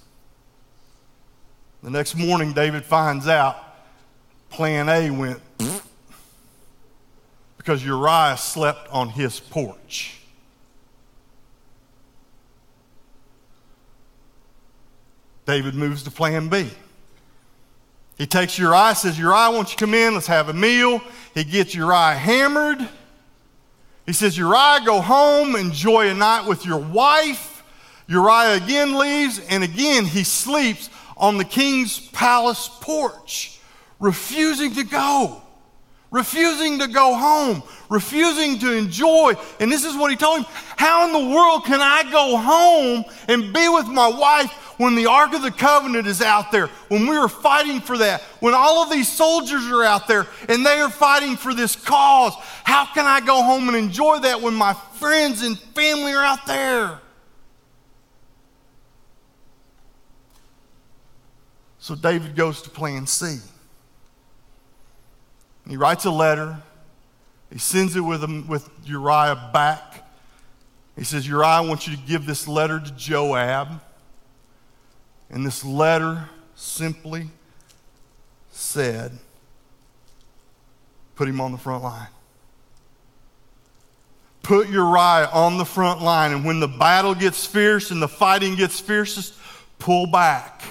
The 1.84 1.90
next 1.90 2.18
morning, 2.18 2.52
David 2.52 2.84
finds 2.84 3.30
out 3.30 3.56
plan 4.50 4.90
A 4.90 5.10
went 5.10 5.40
because 7.58 7.84
Uriah 7.86 8.36
slept 8.38 8.90
on 8.90 9.08
his 9.08 9.40
porch. 9.40 10.20
David 15.46 15.76
moves 15.76 16.04
to 16.04 16.12
plan 16.12 16.50
B. 16.50 16.70
He 18.18 18.26
takes 18.26 18.60
Uriah, 18.60 18.96
says, 18.96 19.18
Uriah, 19.18 19.50
won't 19.50 19.72
you 19.72 19.78
come 19.78 19.94
in? 19.94 20.14
Let's 20.14 20.28
have 20.28 20.50
a 20.50 20.54
meal. 20.54 21.02
He 21.34 21.46
gets 21.46 21.74
Uriah 21.74 22.16
hammered. 22.16 22.86
He 24.06 24.12
says, 24.12 24.38
Uriah, 24.38 24.82
go 24.86 25.00
home, 25.00 25.56
enjoy 25.56 26.10
a 26.10 26.14
night 26.14 26.46
with 26.46 26.66
your 26.66 26.80
wife. 26.80 27.53
Uriah 28.08 28.56
again 28.56 28.98
leaves, 28.98 29.40
and 29.50 29.64
again 29.64 30.06
he 30.06 30.24
sleeps 30.24 30.90
on 31.18 31.38
the 31.38 31.46
king's 31.46 32.00
palace 32.10 32.70
porch, 32.82 33.60
refusing 34.00 34.74
to 34.76 34.84
go, 34.84 35.42
refusing 36.12 36.80
to 36.80 36.88
go 36.88 37.16
home, 37.16 37.64
refusing 37.90 38.60
to 38.60 38.74
enjoy. 38.74 39.34
And 39.60 39.72
this 39.72 39.86
is 39.86 39.96
what 39.96 40.12
he 40.12 40.18
told 40.18 40.40
him 40.40 40.46
How 40.78 41.06
in 41.06 41.14
the 41.14 41.34
world 41.34 41.66
can 41.66 41.80
I 41.82 42.04
go 42.12 42.38
home 42.38 43.06
and 43.28 43.54
be 43.54 43.70
with 43.70 43.88
my 43.88 44.08
wife 44.08 44.52
when 44.78 44.96
the 44.96 45.06
Ark 45.06 45.34
of 45.34 45.42
the 45.42 45.52
Covenant 45.52 46.08
is 46.08 46.22
out 46.22 46.52
there, 46.52 46.68
when 46.88 47.08
we 47.08 47.16
are 47.16 47.30
fighting 47.30 47.80
for 47.80 47.98
that, 48.00 48.22
when 48.40 48.54
all 48.54 48.84
of 48.84 48.90
these 48.90 49.08
soldiers 49.08 49.66
are 49.68 49.84
out 49.84 50.08
there 50.08 50.28
and 50.50 50.66
they 50.66 50.80
are 50.80 50.90
fighting 50.90 51.38
for 51.38 51.54
this 51.54 51.76
cause, 51.76 52.34
how 52.64 52.86
can 52.86 53.06
I 53.06 53.22
go 53.22 53.42
home 53.44 53.68
and 53.68 53.78
enjoy 53.78 54.20
that 54.20 54.42
when 54.42 54.56
my 54.56 54.74
friends 54.74 55.42
and 55.42 55.58
family 55.58 56.14
are 56.14 56.24
out 56.24 56.46
there? 56.46 57.00
So 61.84 61.96
David 61.96 62.38
goes 62.38 62.62
to 62.62 62.70
plan 62.70 63.06
C. 63.06 63.40
He 65.68 65.76
writes 65.76 66.06
a 66.06 66.12
letter. 66.12 66.58
He 67.52 67.60
sends 67.60 67.98
it 67.98 68.00
with, 68.00 68.24
him, 68.24 68.48
with 68.48 68.70
Uriah 68.86 69.50
back. 69.52 70.10
He 70.96 71.04
says, 71.04 71.28
Uriah, 71.28 71.46
I 71.46 71.60
want 71.60 71.86
you 71.86 71.94
to 71.94 72.02
give 72.04 72.26
this 72.26 72.48
letter 72.48 72.80
to 72.80 72.92
Joab. 72.92 73.82
And 75.30 75.46
this 75.46 75.66
letter 75.66 76.30
simply 76.56 77.28
said, 78.50 79.12
put 81.18 81.28
him 81.28 81.42
on 81.42 81.52
the 81.52 81.58
front 81.58 81.84
line. 81.84 82.08
Put 84.42 84.70
Uriah 84.70 85.30
on 85.34 85.58
the 85.58 85.66
front 85.66 86.02
line. 86.02 86.32
And 86.32 86.46
when 86.46 86.62
the 86.62 86.70
battle 86.70 87.14
gets 87.14 87.46
fierce 87.46 87.92
and 87.92 88.02
the 88.02 88.08
fighting 88.08 88.56
gets 88.56 88.80
fiercest, 88.80 89.34
pull 89.80 90.08
back. 90.08 90.64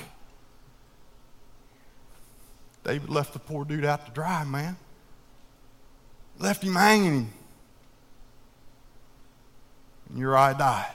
David 2.84 3.10
left 3.10 3.32
the 3.32 3.38
poor 3.38 3.64
dude 3.64 3.84
out 3.84 4.06
to 4.06 4.12
dry, 4.12 4.44
man. 4.44 4.76
Left 6.38 6.62
him 6.62 6.74
hanging. 6.74 7.32
And 10.08 10.18
Uriah 10.18 10.56
died. 10.58 10.94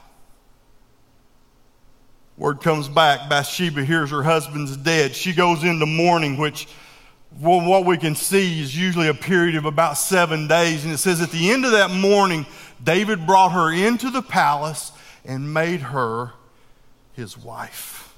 Word 2.38 2.62
comes 2.62 2.88
back, 2.88 3.29
Bathsheba 3.29 3.84
hears 3.84 4.12
her 4.12 4.22
husband's 4.22 4.77
dead. 4.77 5.15
She 5.15 5.34
goes 5.34 5.63
into 5.63 5.88
mourning, 5.88 6.38
which 6.38 6.67
well, 7.39 7.67
what 7.67 7.86
we 7.86 7.98
can 7.98 8.15
see 8.15 8.62
is 8.62 8.75
usually 8.75 9.10
a 9.10 9.13
period 9.13 9.56
of 9.56 9.65
about 9.65 9.98
seven 9.98 10.48
days. 10.48 10.86
And 10.86 10.94
it 10.94 10.98
says 10.98 11.22
at 11.22 11.32
the 11.32 11.51
end 11.51 11.65
of 11.65 11.72
that 11.72 11.91
morning, 11.91 12.46
David 12.84 13.25
brought 13.27 13.51
her 13.51 13.72
into 13.72 14.10
the 14.10 14.22
palace 14.22 14.91
and 15.25 15.53
made 15.53 15.82
her 15.82 16.32
his 17.13 17.38
wife. 17.38 18.15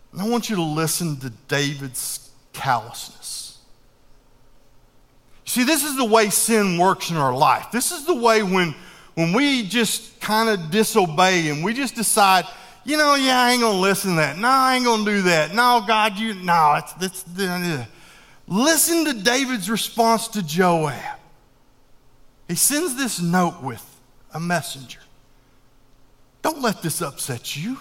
I 0.19 0.27
want 0.27 0.49
you 0.49 0.57
to 0.57 0.61
listen 0.61 1.17
to 1.21 1.29
David's 1.47 2.29
callousness. 2.53 3.59
See, 5.45 5.63
this 5.63 5.83
is 5.83 5.97
the 5.97 6.05
way 6.05 6.29
sin 6.29 6.77
works 6.77 7.11
in 7.11 7.17
our 7.17 7.35
life. 7.35 7.71
This 7.71 7.91
is 7.91 8.05
the 8.05 8.15
way 8.15 8.43
when, 8.43 8.75
when 9.15 9.33
we 9.33 9.63
just 9.63 10.19
kind 10.21 10.49
of 10.49 10.71
disobey 10.71 11.49
and 11.49 11.63
we 11.63 11.73
just 11.73 11.95
decide, 11.95 12.45
you 12.85 12.97
know, 12.97 13.15
yeah, 13.15 13.39
I 13.39 13.51
ain't 13.51 13.61
going 13.61 13.75
to 13.75 13.81
listen 13.81 14.11
to 14.11 14.17
that. 14.17 14.37
No, 14.37 14.47
I 14.47 14.75
ain't 14.75 14.85
going 14.85 15.05
to 15.05 15.11
do 15.11 15.21
that. 15.23 15.53
No, 15.53 15.83
God, 15.85 16.17
you, 16.17 16.33
no, 16.35 16.75
it's, 16.77 16.93
it's, 17.01 17.39
uh, 17.39 17.85
listen 18.47 19.05
to 19.05 19.13
David's 19.13 19.69
response 19.69 20.27
to 20.29 20.43
Joab. 20.43 21.19
He 22.47 22.55
sends 22.55 22.95
this 22.95 23.21
note 23.21 23.61
with 23.61 23.85
a 24.33 24.39
messenger. 24.39 24.99
Don't 26.41 26.61
let 26.61 26.81
this 26.81 27.01
upset 27.01 27.55
you. 27.55 27.77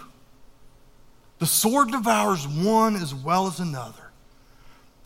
The 1.40 1.46
sword 1.46 1.90
devours 1.90 2.46
one 2.46 2.94
as 2.94 3.12
well 3.14 3.48
as 3.48 3.58
another 3.58 4.10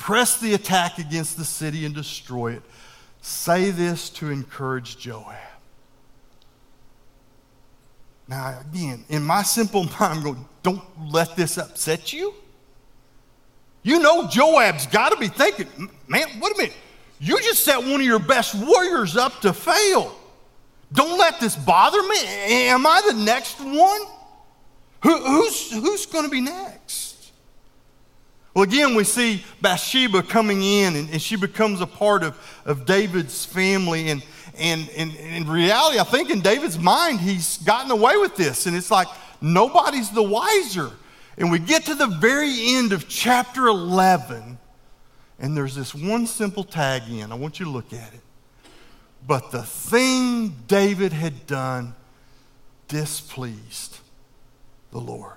press 0.05 0.39
the 0.39 0.53
attack 0.53 0.99
against 0.99 1.39
the 1.39 1.45
city 1.47 1.87
and 1.87 1.95
destroy 1.95 2.53
it. 2.53 2.63
Say 3.23 3.71
this 3.71 4.11
to 4.11 4.31
encourage 4.31 4.99
Joab. 4.99 5.35
Now, 8.29 8.61
again, 8.61 9.03
in 9.09 9.23
my 9.23 9.43
simple 9.43 9.85
mind, 9.99 9.99
I'm 10.01 10.23
going, 10.23 10.45
don't 10.63 10.83
let 11.11 11.37
this 11.37 11.57
upset 11.57 12.13
you. 12.13 12.35
You 13.83 13.99
know, 13.99 14.29
Joab's 14.29 14.87
got 14.87 15.13
to 15.13 15.17
be 15.17 15.29
thinking, 15.29 15.69
man, 16.07 16.27
wait 16.39 16.55
a 16.55 16.59
minute. 16.59 16.77
You 17.19 17.39
just 17.41 17.65
set 17.65 17.79
one 17.79 17.95
of 17.95 18.03
your 18.03 18.19
best 18.19 18.55
warriors 18.55 19.17
up 19.17 19.41
to 19.41 19.55
fail. 19.55 20.15
Don't 20.93 21.19
let 21.19 21.41
this 21.41 21.57
bother 21.57 22.03
me. 22.03 22.19
Am 22.69 22.87
I 22.87 23.01
the 23.11 23.15
next 23.15 23.59
one? 23.59 24.01
Who, 25.05 25.19
who's 25.19 25.71
who's 25.71 26.07
going 26.07 26.25
to 26.25 26.31
be 26.31 26.41
next? 26.41 27.31
Well, 28.55 28.65
again, 28.65 28.95
we 28.95 29.05
see 29.05 29.45
Bathsheba 29.61 30.23
coming 30.23 30.63
in, 30.63 30.97
and, 30.97 31.11
and 31.11 31.21
she 31.21 31.37
becomes 31.37 31.83
a 31.83 31.87
part 31.87 32.23
of, 32.23 32.39
of 32.65 32.87
David's 32.87 33.45
family. 33.45 34.09
And, 34.09 34.25
and, 34.57 34.89
and, 34.97 35.15
in 35.15 35.47
reality, 35.47 35.99
I 35.99 36.05
think 36.05 36.31
in 36.31 36.41
David's 36.41 36.79
mind, 36.79 37.21
he's 37.21 37.59
gotten 37.59 37.91
away 37.91 38.17
with 38.17 38.35
this. 38.37 38.67
And 38.67 38.75
it's 38.75 38.91
like 38.91 39.09
nobody's 39.43 40.11
the 40.11 40.23
wiser. 40.23 40.91
And 41.37 41.51
we 41.51 41.59
get 41.59 41.85
to 41.87 41.95
the 41.95 42.07
very 42.07 42.77
end 42.77 42.95
of 42.95 43.07
chapter 43.07 43.67
11, 43.67 44.57
and 45.39 45.57
there's 45.57 45.75
this 45.75 45.95
one 45.95 46.27
simple 46.27 46.65
tag 46.65 47.03
in. 47.11 47.31
I 47.31 47.35
want 47.35 47.59
you 47.59 47.67
to 47.67 47.73
look 47.73 47.93
at 47.93 48.15
it. 48.15 48.21
But 49.27 49.51
the 49.51 49.65
thing 49.65 50.55
David 50.67 51.13
had 51.13 51.47
done 51.47 51.95
displeased 52.89 53.99
the 54.95 55.01
Lord. 55.01 55.33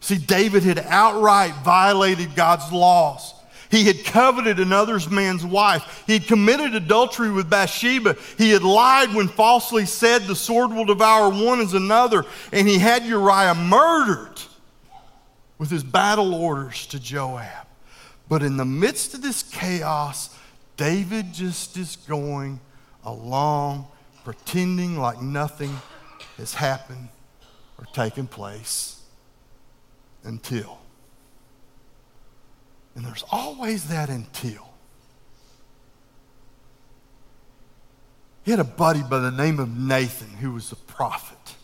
See, 0.00 0.18
David 0.18 0.64
had 0.64 0.78
outright 0.80 1.54
violated 1.64 2.34
God's 2.34 2.70
laws. 2.70 3.34
He 3.70 3.84
had 3.84 4.04
coveted 4.04 4.60
another 4.60 4.98
man's 5.10 5.44
wife. 5.44 6.04
He 6.06 6.14
had 6.14 6.26
committed 6.26 6.74
adultery 6.74 7.30
with 7.30 7.48
Bathsheba. 7.48 8.16
He 8.36 8.50
had 8.50 8.62
lied 8.62 9.14
when 9.14 9.28
falsely 9.28 9.86
said 9.86 10.22
the 10.22 10.36
sword 10.36 10.70
will 10.70 10.84
devour 10.84 11.30
one 11.30 11.60
as 11.60 11.72
another. 11.72 12.24
And 12.52 12.68
he 12.68 12.78
had 12.78 13.04
Uriah 13.04 13.54
murdered 13.54 14.40
with 15.58 15.70
his 15.70 15.82
battle 15.82 16.34
orders 16.34 16.86
to 16.88 17.00
Joab. 17.00 17.66
But 18.28 18.42
in 18.42 18.56
the 18.56 18.64
midst 18.64 19.14
of 19.14 19.22
this 19.22 19.42
chaos, 19.44 20.36
David 20.76 21.32
just 21.32 21.76
is 21.76 21.96
going 22.08 22.60
along, 23.04 23.86
pretending 24.24 24.98
like 24.98 25.22
nothing 25.22 25.76
has 26.38 26.54
happened 26.54 27.08
or 27.78 27.84
taking 27.92 28.26
place 28.26 29.00
until. 30.24 30.78
And 32.94 33.04
there's 33.04 33.24
always 33.30 33.88
that 33.88 34.08
until. 34.08 34.66
He 38.42 38.50
had 38.50 38.60
a 38.60 38.64
buddy 38.64 39.02
by 39.02 39.18
the 39.18 39.30
name 39.30 39.58
of 39.58 39.76
Nathan 39.76 40.28
who 40.38 40.52
was 40.52 40.70
a 40.72 40.76
prophet. 40.76 41.56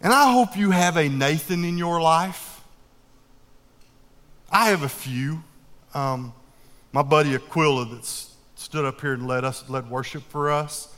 And 0.00 0.12
I 0.12 0.32
hope 0.32 0.56
you 0.56 0.70
have 0.70 0.96
a 0.96 1.08
Nathan 1.08 1.64
in 1.64 1.78
your 1.78 2.00
life. 2.00 2.62
I 4.50 4.70
have 4.70 4.82
a 4.82 4.88
few. 4.88 5.42
Um, 5.94 6.32
my 6.92 7.02
buddy 7.02 7.34
Aquila 7.34 7.86
that's 7.86 8.34
stood 8.54 8.84
up 8.84 9.00
here 9.00 9.12
and 9.12 9.26
led 9.26 9.44
us 9.44 9.68
led 9.68 9.90
worship 9.90 10.22
for 10.30 10.50
us. 10.50 10.93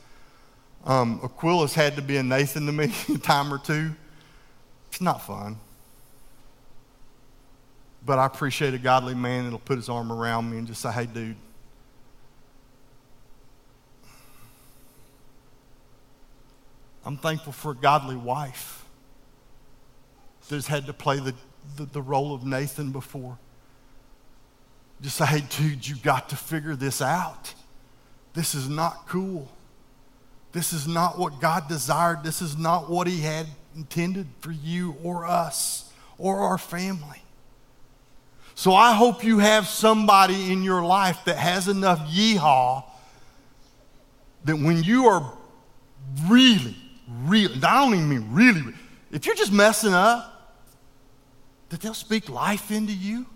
Um, 0.86 1.20
Aquila's 1.22 1.74
had 1.74 1.96
to 1.96 2.02
be 2.02 2.16
a 2.16 2.22
Nathan 2.22 2.64
to 2.66 2.72
me 2.72 2.92
a 3.14 3.18
time 3.18 3.52
or 3.52 3.58
two. 3.58 3.90
It's 4.88 5.00
not 5.00 5.18
fun. 5.26 5.58
But 8.04 8.20
I 8.20 8.26
appreciate 8.26 8.72
a 8.72 8.78
godly 8.78 9.14
man 9.14 9.44
that'll 9.44 9.58
put 9.58 9.76
his 9.76 9.88
arm 9.88 10.12
around 10.12 10.48
me 10.48 10.58
and 10.58 10.66
just 10.66 10.80
say, 10.80 10.92
hey, 10.92 11.06
dude, 11.06 11.34
I'm 17.04 17.16
thankful 17.16 17.52
for 17.52 17.72
a 17.72 17.74
godly 17.74 18.16
wife 18.16 18.84
that's 20.48 20.68
had 20.68 20.86
to 20.86 20.92
play 20.92 21.18
the, 21.18 21.34
the, 21.76 21.84
the, 21.86 22.02
role 22.02 22.32
of 22.32 22.44
Nathan 22.44 22.92
before. 22.92 23.38
Just 25.02 25.16
say, 25.16 25.26
hey, 25.26 25.42
dude, 25.50 25.86
you 25.86 25.96
got 25.96 26.28
to 26.28 26.36
figure 26.36 26.76
this 26.76 27.02
out. 27.02 27.54
This 28.34 28.54
is 28.54 28.68
not 28.68 29.08
cool. 29.08 29.48
This 30.52 30.72
is 30.72 30.88
not 30.88 31.18
what 31.18 31.40
God 31.40 31.68
desired. 31.68 32.24
This 32.24 32.40
is 32.40 32.56
not 32.56 32.88
what 32.88 33.06
He 33.06 33.20
had 33.20 33.46
intended 33.74 34.26
for 34.40 34.52
you 34.52 34.96
or 35.02 35.26
us 35.26 35.92
or 36.18 36.38
our 36.40 36.58
family. 36.58 37.22
So 38.54 38.72
I 38.72 38.94
hope 38.94 39.22
you 39.22 39.38
have 39.38 39.66
somebody 39.66 40.50
in 40.50 40.62
your 40.62 40.82
life 40.82 41.18
that 41.26 41.36
has 41.36 41.68
enough 41.68 42.00
yeehaw 42.08 42.84
that 44.46 44.56
when 44.56 44.82
you 44.82 45.06
are 45.06 45.30
really, 46.26 46.76
really, 47.24 47.54
I 47.62 47.84
don't 47.84 47.94
even 47.94 48.08
mean 48.08 48.28
really, 48.32 48.62
if 49.12 49.26
you're 49.26 49.34
just 49.34 49.52
messing 49.52 49.92
up, 49.92 50.32
that 51.68 51.80
they'll 51.80 51.94
speak 51.94 52.28
life 52.30 52.70
into 52.70 52.92
you, 52.92 53.26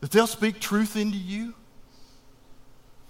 that 0.00 0.10
they'll 0.10 0.26
speak 0.26 0.60
truth 0.60 0.94
into 0.94 1.16
you. 1.16 1.54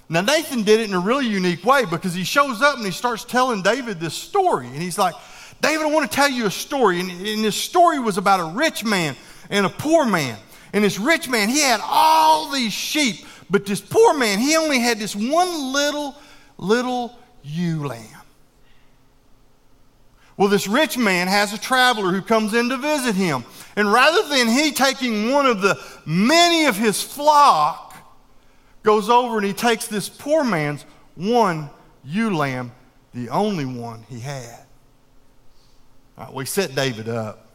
Now, 0.09 0.21
Nathan 0.21 0.62
did 0.62 0.81
it 0.81 0.88
in 0.88 0.95
a 0.95 1.01
really 1.01 1.27
unique 1.27 1.64
way 1.64 1.85
because 1.85 2.14
he 2.14 2.23
shows 2.23 2.62
up 2.62 2.77
and 2.77 2.85
he 2.85 2.92
starts 2.92 3.25
telling 3.25 3.62
David 3.62 3.99
this 3.99 4.14
story. 4.14 4.66
And 4.69 4.77
he's 4.77 4.99
like, 4.99 5.14
David, 5.61 5.83
I 5.85 5.90
want 5.90 6.09
to 6.09 6.14
tell 6.14 6.31
you 6.31 6.47
a 6.47 6.51
story. 6.51 7.01
And, 7.01 7.11
and 7.11 7.45
this 7.45 7.57
story 7.57 7.99
was 7.99 8.16
about 8.16 8.38
a 8.38 8.57
rich 8.57 8.85
man 8.85 9.16
and 9.51 9.66
a 9.66 9.71
poor 9.71 10.07
man. 10.07 10.38
And 10.73 10.85
this 10.85 10.99
rich 10.99 11.29
man, 11.29 11.49
he 11.49 11.61
had 11.61 11.81
all 11.83 12.53
these 12.53 12.73
sheep, 12.73 13.27
but 13.51 13.66
this 13.66 13.81
poor 13.81 14.14
man, 14.14 14.38
he 14.38 14.57
only 14.57 14.79
had 14.79 14.99
this 14.99 15.16
one 15.16 15.73
little, 15.73 16.14
little 16.59 17.19
ewe 17.42 17.87
lamb. 17.87 18.05
Well, 20.37 20.49
this 20.49 20.69
rich 20.69 20.99
man 20.99 21.29
has 21.29 21.53
a 21.53 21.59
traveler 21.59 22.12
who 22.12 22.21
comes 22.21 22.53
in 22.53 22.69
to 22.69 22.77
visit 22.77 23.14
him. 23.14 23.45
And 23.75 23.90
rather 23.90 24.29
than 24.29 24.49
he 24.49 24.71
taking 24.71 25.31
one 25.31 25.47
of 25.47 25.62
the 25.62 25.83
many 26.05 26.66
of 26.66 26.77
his 26.77 27.03
flock, 27.03 27.86
goes 28.87 29.11
over 29.11 29.37
and 29.37 29.44
he 29.44 29.53
takes 29.53 29.88
this 29.88 30.09
poor 30.09 30.44
man's 30.44 30.87
one 31.16 31.68
ewe 32.05 32.35
lamb, 32.35 32.72
the 33.12 33.29
only 33.29 33.66
one 33.66 34.05
he 34.09 34.20
had. 34.20 34.64
We 36.33 36.46
set 36.46 36.75
David 36.75 37.09
up. 37.09 37.49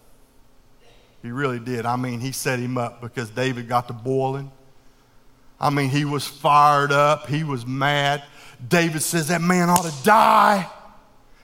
He 1.23 1.31
really 1.31 1.59
did. 1.59 1.85
I 1.85 1.95
mean, 1.95 2.19
he 2.19 2.31
set 2.31 2.59
him 2.59 2.77
up 2.77 3.01
because 3.01 3.29
David 3.29 3.67
got 3.67 3.87
to 3.87 3.93
boiling. 3.93 4.51
I 5.59 5.69
mean, 5.69 5.89
he 5.89 6.05
was 6.05 6.27
fired 6.27 6.91
up. 6.91 7.27
He 7.27 7.43
was 7.43 7.65
mad. 7.65 8.23
David 8.67 9.01
says, 9.01 9.29
That 9.29 9.41
man 9.41 9.69
ought 9.69 9.85
to 9.85 10.03
die. 10.03 10.69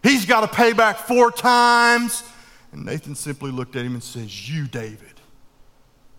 He's 0.03 0.25
got 0.25 0.41
to 0.41 0.47
pay 0.47 0.73
back 0.73 0.97
four 0.97 1.31
times. 1.31 2.23
And 2.71 2.85
Nathan 2.85 3.15
simply 3.15 3.51
looked 3.51 3.75
at 3.75 3.85
him 3.85 3.93
and 3.93 4.03
says, 4.03 4.49
You, 4.49 4.67
David, 4.67 5.21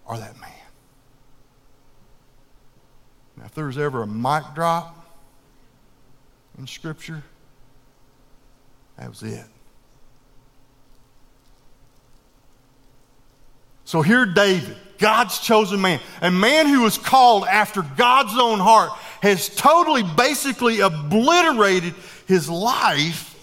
are 0.07 0.18
that 0.18 0.40
man. 0.40 0.57
Now, 3.38 3.44
if 3.44 3.55
there's 3.55 3.79
ever 3.79 4.03
a 4.03 4.07
mic 4.07 4.42
drop 4.55 4.94
in 6.59 6.66
Scripture, 6.66 7.22
that 8.96 9.09
was 9.09 9.22
it. 9.22 9.44
So 13.85 14.03
here, 14.03 14.27
David, 14.27 14.77
God's 14.98 15.38
chosen 15.38 15.81
man, 15.81 16.01
a 16.20 16.31
man 16.31 16.66
who 16.66 16.83
was 16.83 16.98
called 16.98 17.44
after 17.44 17.83
God's 17.83 18.37
own 18.37 18.59
heart, 18.59 18.90
has 19.22 19.48
totally, 19.48 20.03
basically 20.03 20.81
obliterated 20.81 21.94
his 22.27 22.51
life. 22.51 23.35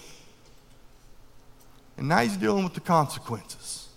And 1.96 2.08
now 2.08 2.18
he's 2.18 2.36
dealing 2.36 2.62
with 2.62 2.74
the 2.74 2.80
consequences. 2.80 3.88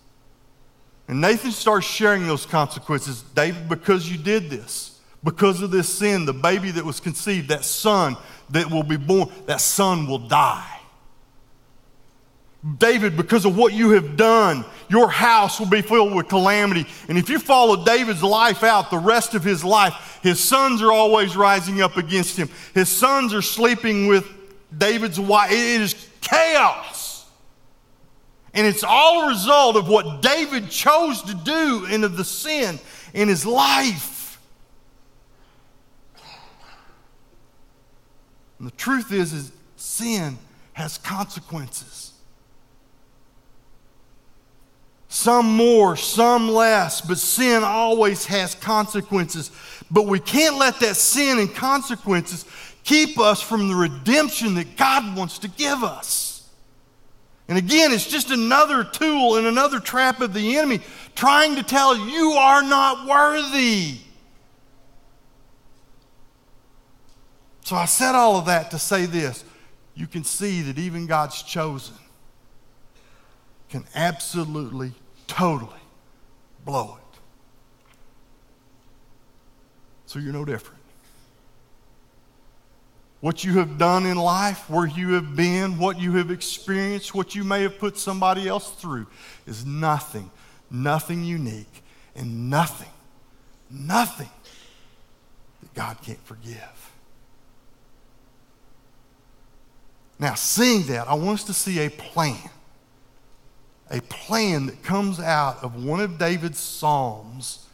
And 1.10 1.20
Nathan 1.20 1.52
starts 1.52 1.86
sharing 1.86 2.26
those 2.26 2.46
consequences. 2.46 3.22
David, 3.36 3.68
because 3.68 4.10
you 4.10 4.18
did 4.18 4.50
this, 4.50 4.88
because 5.23 5.62
of 5.62 5.71
this 5.71 5.89
sin, 5.89 6.25
the 6.25 6.34
baby 6.34 6.71
that 6.71 6.86
was 6.86 6.99
conceived, 6.99 7.49
that 7.49 7.65
son 7.65 8.15
that 8.51 8.69
will 8.69 8.84
be 8.84 8.97
born, 8.97 9.29
that 9.45 9.62
son 9.62 10.08
will 10.08 10.19
die. 10.19 10.79
David, 12.77 13.15
because 13.15 13.45
of 13.45 13.55
what 13.58 13.73
you 13.73 13.91
have 13.91 14.17
done, 14.17 14.65
your 14.89 15.10
house 15.10 15.60
will 15.60 15.69
be 15.69 15.82
filled 15.82 16.13
with 16.13 16.27
calamity. 16.27 16.86
And 17.08 17.17
if 17.17 17.29
you 17.29 17.39
follow 17.39 17.86
David's 17.86 18.23
life 18.23 18.63
out, 18.63 18.91
the 18.91 18.97
rest 18.97 19.34
of 19.34 19.43
his 19.43 19.63
life, 19.63 20.19
his 20.21 20.41
sons 20.41 20.82
are 20.82 20.91
always 20.91 21.38
rising 21.38 21.82
up 21.82 21.95
against 21.95 22.36
him. 22.36 22.49
His 22.73 22.89
sons 22.89 23.34
are 23.34 23.41
sleeping 23.41 24.08
with 24.08 24.27
David's 24.77 25.19
wife. 25.19 25.51
It 25.51 25.82
is 25.82 26.08
chaos. 26.19 27.25
And 28.53 28.67
it's 28.67 28.84
all 28.84 29.25
a 29.25 29.27
result 29.29 29.77
of 29.77 29.88
what 29.88 30.21
David 30.21 30.69
chose 30.69 31.21
to 31.23 31.34
do 31.34 31.86
and 31.89 32.03
of 32.03 32.17
the 32.17 32.25
sin 32.25 32.77
in 33.13 33.29
his 33.29 33.45
life. 33.45 34.18
And 38.60 38.67
the 38.67 38.76
truth 38.76 39.12
is, 39.12 39.34
is 39.34 39.52
sin 39.78 40.38
has 40.74 40.98
consequences. 40.98 42.13
Some 45.08 45.56
more, 45.56 45.95
some 45.95 46.50
less, 46.50 47.02
but 47.02 47.17
sin 47.17 47.63
always 47.63 48.26
has 48.26 48.54
consequences. 48.54 49.50
But 49.89 50.06
we 50.06 50.19
can't 50.19 50.58
let 50.58 50.80
that 50.82 50.95
sin 50.95 51.39
and 51.39 51.54
consequences 51.54 52.45
keep 52.84 53.19
us 53.19 53.41
from 53.41 53.69
the 53.69 53.76
redemption 53.76 54.54
that 54.56 54.78
God 54.78 55.17
wants 55.17 55.39
to 55.39 55.48
give 55.48 55.84
us. 55.84 56.48
And 57.48 57.58
again, 57.58 57.91
it's 57.91 58.08
just 58.08 58.30
another 58.30 58.84
tool 58.84 59.38
and 59.38 59.48
another 59.48 59.80
trap 59.80 60.22
of 60.22 60.36
the 60.36 60.58
enemy 60.58 60.82
trying 61.15 61.56
to 61.56 61.63
tell 61.63 61.98
you 61.98 62.04
you 62.04 62.32
are 62.34 62.62
not 62.62 63.08
worthy. 63.08 63.98
So 67.69 67.75
I 67.75 67.86
said 67.86 68.15
all 68.15 68.36
of 68.36 68.47
that 68.47 68.71
to 68.71 68.79
say 68.79 69.05
this. 69.05 69.45
You 69.93 70.08
can 70.08 70.23
see 70.23 70.63
that 70.63 70.79
even 70.79 71.05
God's 71.05 71.43
chosen 71.43 71.93
can 73.69 73.86
absolutely, 73.93 74.93
totally 75.27 75.79
blow 76.65 76.97
it. 76.97 77.19
So 80.08 80.17
you're 80.17 80.34
no 80.34 80.45
different. 80.45 80.82
What 83.19 83.43
you 83.43 83.60
have 83.60 83.77
done 83.77 84.08
in 84.08 84.17
life, 84.17 84.67
where 84.67 84.88
you 84.88 85.13
have 85.13 85.36
been, 85.36 85.77
what 85.77 85.99
you 85.99 86.13
have 86.13 86.32
experienced, 86.32 87.13
what 87.13 87.36
you 87.36 87.43
may 87.43 87.62
have 87.62 87.77
put 87.77 87.99
somebody 87.99 88.47
else 88.47 88.71
through 88.71 89.05
is 89.45 89.63
nothing, 89.63 90.32
nothing 90.71 91.23
unique, 91.23 91.84
and 92.15 92.49
nothing, 92.49 92.89
nothing 93.69 94.32
that 95.62 95.73
God 95.75 95.97
can't 96.01 96.25
forgive. 96.25 96.88
Now, 100.19 100.36
seeing 100.36 100.86
that, 100.88 101.08
I 101.08 101.13
want 101.13 101.39
us 101.39 101.45
to 101.45 101.53
see 101.53 101.79
a 101.79 101.89
plan. 101.89 102.49
A 103.89 104.01
plan 104.01 104.65
that 104.67 104.84
comes 104.84 105.19
out 105.19 105.63
of 105.63 105.84
one 105.84 106.01
of 106.01 106.19
David's 106.19 106.60
Psalms 106.60 107.65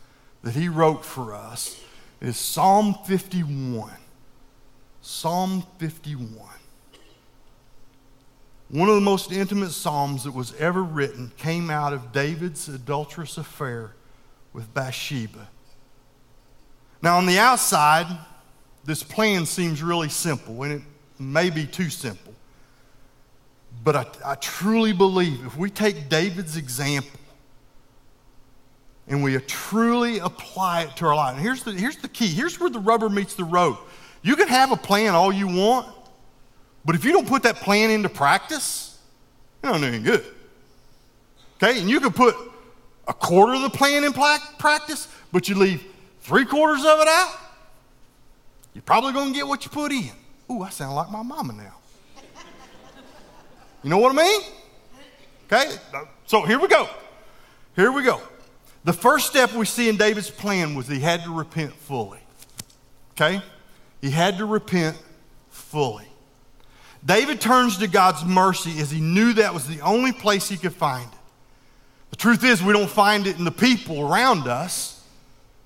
that 0.44 0.54
he 0.54 0.70
wrote 0.70 1.04
for 1.04 1.34
us. 1.34 1.82
It 2.22 2.28
is 2.30 2.38
Psalm 2.38 2.96
51. 3.06 3.92
Psalm 5.02 5.64
51. 5.80 6.32
One 8.70 8.90
of 8.90 8.96
the 8.96 9.02
most 9.02 9.32
intimate 9.32 9.72
Psalms 9.72 10.24
that 10.24 10.32
was 10.32 10.56
ever 10.56 10.84
written 10.84 11.32
came 11.38 11.70
out 11.70 11.94
of 11.94 12.12
David's 12.12 12.68
adulterous 12.68 13.38
affair 13.38 13.94
with 14.54 14.74
Bathsheba. 14.74 15.48
Now, 17.02 17.18
on 17.18 17.26
the 17.26 17.38
outside, 17.38 18.08
this 18.84 19.04
plan 19.04 19.46
seems 19.46 19.84
really 19.84 20.10
simple, 20.10 20.64
and 20.64 20.74
it 20.74 20.82
may 21.20 21.50
be 21.50 21.68
too 21.68 21.90
simple. 21.90 22.25
But 23.84 23.96
I, 23.96 24.06
I 24.26 24.36
truly 24.36 24.94
believe 24.94 25.46
if 25.46 25.58
we 25.58 25.70
take 25.70 26.10
David's 26.10 26.58
example 26.58 27.20
and 29.08 29.24
we 29.24 29.38
truly 29.38 30.20
apply 30.20 30.84
it 30.84 30.96
to 30.98 31.06
our 31.06 31.16
life, 31.16 31.36
and 31.36 31.44
here's 31.44 31.64
the, 31.64 31.72
here's 31.72 31.98
the 31.98 32.08
key 32.08 32.28
here's 32.28 32.60
where 32.60 32.70
the 32.70 32.80
rubber 32.80 33.10
meets 33.10 33.36
the 33.36 33.44
road. 33.44 33.78
You 34.24 34.36
can 34.36 34.48
have 34.48 34.72
a 34.72 34.76
plan 34.76 35.14
all 35.14 35.32
you 35.32 35.48
want, 35.48 35.88
but 36.84 36.96
if 36.96 37.06
you 37.06 37.12
don't 37.12 37.28
put 37.28 37.44
that 37.44 37.58
plan 37.58 37.92
into 37.92 38.10
practice, 38.10 38.98
you 39.64 39.72
do 39.72 39.86
any 39.86 40.00
good. 40.00 40.26
Okay? 41.58 41.80
And 41.80 41.90
you 41.90 42.00
can 42.00 42.12
put 42.12 42.36
a 43.08 43.14
quarter 43.14 43.54
of 43.54 43.62
the 43.62 43.70
plan 43.70 44.04
in 44.04 44.14
practice, 44.14 45.08
but 45.32 45.48
you 45.48 45.56
leave 45.56 45.84
three 46.22 46.46
quarters 46.46 46.84
of 46.84 47.00
it 47.00 47.08
out, 47.08 47.36
you're 48.74 48.82
probably 48.82 49.14
going 49.14 49.32
to 49.32 49.34
get 49.34 49.48
what 49.48 49.64
you 49.64 49.72
put 49.72 49.92
in. 49.92 50.12
Ooh, 50.52 50.62
I 50.64 50.70
sound 50.70 50.96
like 50.96 51.12
my 51.12 51.24
mama 51.24 51.54
now. 51.54 51.76
You 53.86 53.92
know 53.92 54.00
what 54.00 54.18
I 54.18 54.24
mean? 54.24 54.42
Okay? 55.46 55.72
So 56.26 56.42
here 56.42 56.60
we 56.60 56.68
go. 56.68 56.90
Here 57.76 57.92
we 57.92 58.02
go. 58.02 58.20
The 58.84 58.94
first 58.94 59.28
step 59.28 59.54
we 59.54 59.66
see 59.66 59.90
in 59.90 59.96
David's 59.96 60.32
plan 60.32 60.74
was 60.74 60.88
he 60.88 61.00
had 61.00 61.24
to 61.24 61.32
repent 61.32 61.72
fully. 61.72 62.18
Okay? 63.12 63.44
He 64.02 64.10
had 64.10 64.40
to 64.40 64.46
repent 64.46 64.98
fully. 65.52 66.08
David 67.06 67.40
turns 67.40 67.78
to 67.78 67.88
God's 67.88 68.26
mercy 68.26 68.80
as 68.80 68.90
he 68.90 69.00
knew 69.00 69.34
that 69.34 69.54
was 69.54 69.68
the 69.68 69.82
only 69.82 70.12
place 70.12 70.50
he 70.50 70.58
could 70.58 70.74
find 70.74 71.06
it. 71.06 71.20
The 72.10 72.16
truth 72.16 72.44
is, 72.44 72.64
we 72.64 72.74
don't 72.74 72.90
find 72.90 73.28
it 73.28 73.38
in 73.38 73.46
the 73.46 73.52
people 73.52 74.02
around 74.02 74.48
us 74.48 75.04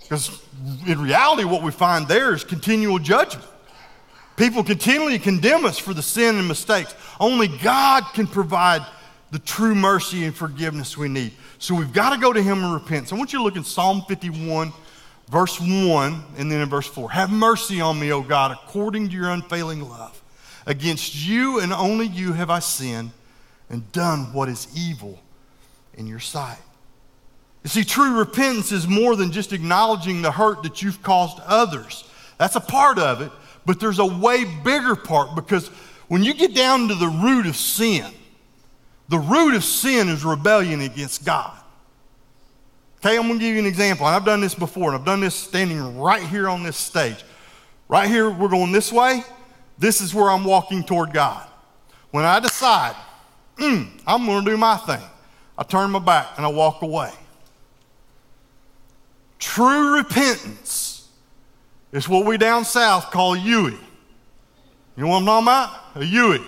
because 0.01 0.43
in 0.85 1.01
reality, 1.01 1.45
what 1.45 1.63
we 1.63 1.71
find 1.71 2.05
there 2.05 2.33
is 2.33 2.43
continual 2.43 2.99
judgment. 2.99 3.47
People 4.39 4.63
continually 4.63 5.19
condemn 5.19 5.65
us 5.65 5.77
for 5.77 5.93
the 5.93 6.01
sin 6.01 6.37
and 6.37 6.47
mistakes. 6.47 6.95
Only 7.19 7.49
God 7.49 8.05
can 8.13 8.25
provide 8.25 8.81
the 9.31 9.39
true 9.39 9.75
mercy 9.75 10.23
and 10.23 10.33
forgiveness 10.33 10.97
we 10.97 11.09
need. 11.09 11.33
So 11.57 11.75
we've 11.75 11.91
got 11.91 12.11
to 12.11 12.17
go 12.17 12.31
to 12.31 12.41
Him 12.41 12.63
and 12.63 12.73
repent. 12.73 13.09
So 13.09 13.17
I 13.17 13.19
want 13.19 13.33
you 13.33 13.39
to 13.39 13.43
look 13.43 13.57
in 13.57 13.65
Psalm 13.65 14.01
51, 14.07 14.71
verse 15.27 15.59
1, 15.59 16.23
and 16.37 16.49
then 16.49 16.61
in 16.61 16.69
verse 16.69 16.87
4. 16.87 17.11
Have 17.11 17.29
mercy 17.29 17.81
on 17.81 17.99
me, 17.99 18.13
O 18.13 18.21
God, 18.21 18.51
according 18.51 19.09
to 19.09 19.13
your 19.13 19.29
unfailing 19.29 19.81
love. 19.81 20.21
Against 20.65 21.27
you 21.27 21.59
and 21.59 21.73
only 21.73 22.07
you 22.07 22.31
have 22.31 22.49
I 22.49 22.59
sinned 22.59 23.11
and 23.69 23.91
done 23.91 24.31
what 24.31 24.47
is 24.47 24.69
evil 24.73 25.19
in 25.95 26.07
your 26.07 26.21
sight. 26.21 26.59
You 27.65 27.69
see, 27.69 27.83
true 27.83 28.17
repentance 28.17 28.71
is 28.71 28.87
more 28.87 29.17
than 29.17 29.33
just 29.33 29.51
acknowledging 29.51 30.21
the 30.21 30.31
hurt 30.31 30.63
that 30.63 30.81
you've 30.81 31.03
caused 31.03 31.41
others. 31.45 32.05
That's 32.37 32.55
a 32.55 32.61
part 32.61 32.97
of 32.97 33.19
it, 33.19 33.33
but 33.69 33.79
there's 33.79 33.99
a 33.99 34.05
way 34.05 34.45
bigger 34.63 34.95
part 34.95 35.35
because 35.35 35.67
when 36.07 36.23
you 36.23 36.33
get 36.33 36.55
down 36.55 36.87
to 36.87 36.95
the 36.95 37.05
root 37.05 37.45
of 37.45 37.55
sin, 37.55 38.11
the 39.09 39.19
root 39.19 39.53
of 39.53 39.63
sin 39.63 40.09
is 40.09 40.25
rebellion 40.25 40.81
against 40.81 41.23
God. 41.23 41.55
Okay, 42.97 43.15
I'm 43.15 43.27
to 43.27 43.37
give 43.37 43.53
you 43.53 43.59
an 43.59 43.67
example. 43.67 44.07
And 44.07 44.15
I've 44.15 44.25
done 44.25 44.41
this 44.41 44.55
before, 44.55 44.87
and 44.89 44.95
I've 44.95 45.05
done 45.05 45.19
this 45.19 45.35
standing 45.35 45.99
right 45.99 46.23
here 46.23 46.49
on 46.49 46.63
this 46.63 46.77
stage. 46.77 47.23
Right 47.87 48.09
here, 48.09 48.31
we're 48.31 48.49
going 48.49 48.71
this 48.71 48.91
way. 48.91 49.23
This 49.77 50.01
is 50.01 50.15
where 50.15 50.31
I'm 50.31 50.45
walking 50.45 50.83
toward 50.83 51.13
God. 51.13 51.47
When 52.09 52.25
I 52.25 52.39
decide, 52.39 52.95
mm, 53.57 53.87
I'm 54.07 54.25
going 54.25 54.45
to 54.45 54.49
do 54.49 54.57
my 54.57 54.77
thing, 54.77 55.03
I 55.59 55.61
turn 55.61 55.91
my 55.91 55.99
back 55.99 56.29
and 56.37 56.43
I 56.43 56.49
walk 56.49 56.81
away. 56.81 57.11
True 59.37 59.95
repentance 59.97 60.88
is 61.91 62.07
what 62.07 62.25
we 62.25 62.37
down 62.37 62.65
south 62.65 63.11
call 63.11 63.35
Yui. 63.35 63.71
You 63.71 65.05
know 65.05 65.07
what 65.07 65.17
I'm 65.17 65.25
talking 65.25 65.45
about? 65.45 65.79
A 65.95 66.05
Yui. 66.05 66.41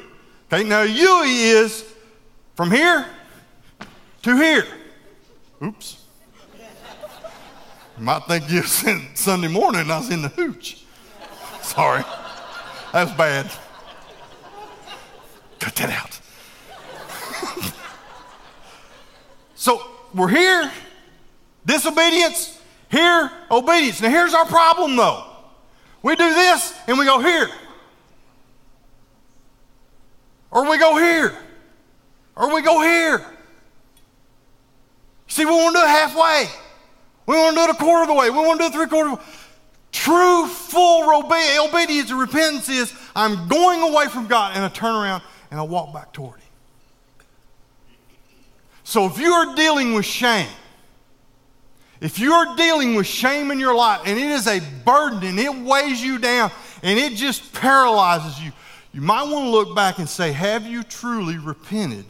Okay, 0.52 0.64
now 0.68 0.82
a 0.82 0.86
Yui 0.86 1.30
is 1.30 1.86
from 2.56 2.70
here 2.70 3.06
to 4.24 4.36
here. 4.36 4.66
Oops. 5.64 6.06
You 7.98 8.04
might 8.04 8.24
think 8.28 8.50
you 8.50 8.62
was 8.62 8.86
Sunday 9.16 9.48
morning 9.48 9.90
I 9.90 10.00
was 10.00 10.10
in 10.10 10.22
the 10.22 10.30
hooch. 10.30 10.84
Sorry. 11.62 12.04
That's 12.92 13.12
bad. 13.14 13.52
Cut 15.60 15.76
that 15.76 15.90
out. 15.92 16.20
so 19.56 19.82
we're 20.14 20.28
here, 20.28 20.72
disobedience, 21.66 22.60
here, 22.90 23.32
obedience. 23.50 24.02
Now, 24.02 24.10
here's 24.10 24.34
our 24.34 24.46
problem 24.46 24.96
though. 24.96 25.31
We 26.04 26.16
do 26.16 26.34
this 26.34 26.74
and 26.88 26.98
we 26.98 27.06
go 27.06 27.20
here. 27.20 27.50
Or 30.50 30.70
we 30.70 30.78
go 30.78 30.98
here. 30.98 31.38
Or 32.36 32.54
we 32.54 32.62
go 32.62 32.82
here. 32.82 33.26
See, 35.28 35.46
we 35.46 35.52
want 35.52 35.76
to 35.76 35.82
do 35.82 35.86
it 35.86 35.90
halfway. 35.90 36.50
We 37.26 37.36
want 37.36 37.56
to 37.56 37.62
do 37.62 37.70
it 37.70 37.70
a 37.70 37.78
quarter 37.78 38.02
of 38.02 38.08
the 38.08 38.14
way. 38.14 38.30
We 38.30 38.38
want 38.38 38.60
to 38.60 38.68
do 38.68 38.70
it 38.70 38.74
three 38.74 38.88
quarters. 38.88 39.24
True, 39.92 40.48
full 40.48 41.10
obe- 41.10 41.70
obedience 41.70 42.10
and 42.12 42.20
repentance 42.20 42.70
is 42.70 42.94
I'm 43.16 43.48
going 43.48 43.82
away 43.82 44.08
from 44.08 44.28
God 44.28 44.56
and 44.56 44.64
I 44.66 44.70
turn 44.70 44.96
around 44.96 45.22
and 45.52 45.60
I 45.60 45.64
walk 45.64 45.94
back 45.94 46.14
toward 46.14 46.40
Him. 46.40 46.48
So 48.84 49.06
if 49.06 49.18
you 49.20 49.32
are 49.32 49.56
dealing 49.56 49.94
with 49.94 50.06
shame, 50.06 50.50
if 52.02 52.18
you're 52.18 52.56
dealing 52.56 52.96
with 52.96 53.06
shame 53.06 53.52
in 53.52 53.60
your 53.60 53.76
life 53.76 54.02
and 54.06 54.18
it 54.18 54.32
is 54.32 54.48
a 54.48 54.60
burden 54.84 55.24
and 55.24 55.40
it 55.40 55.56
weighs 55.56 56.02
you 56.02 56.18
down 56.18 56.52
and 56.82 56.98
it 56.98 57.14
just 57.14 57.54
paralyzes 57.54 58.44
you, 58.44 58.52
you 58.92 59.02
might 59.02 59.24
want 59.24 59.46
to 59.46 59.50
look 59.52 59.76
back 59.76 60.00
and 60.00 60.10
say, 60.10 60.32
Have 60.32 60.66
you 60.66 60.82
truly 60.82 61.38
repented? 61.38 62.06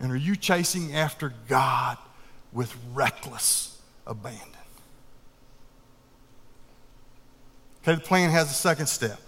And 0.00 0.10
are 0.12 0.16
you 0.16 0.34
chasing 0.36 0.94
after 0.94 1.32
God 1.48 1.96
with 2.52 2.76
reckless 2.92 3.80
abandon? 4.04 4.42
Okay, 7.82 7.94
the 7.94 8.00
plan 8.00 8.30
has 8.30 8.50
a 8.50 8.54
second 8.54 8.86
step. 8.86 9.20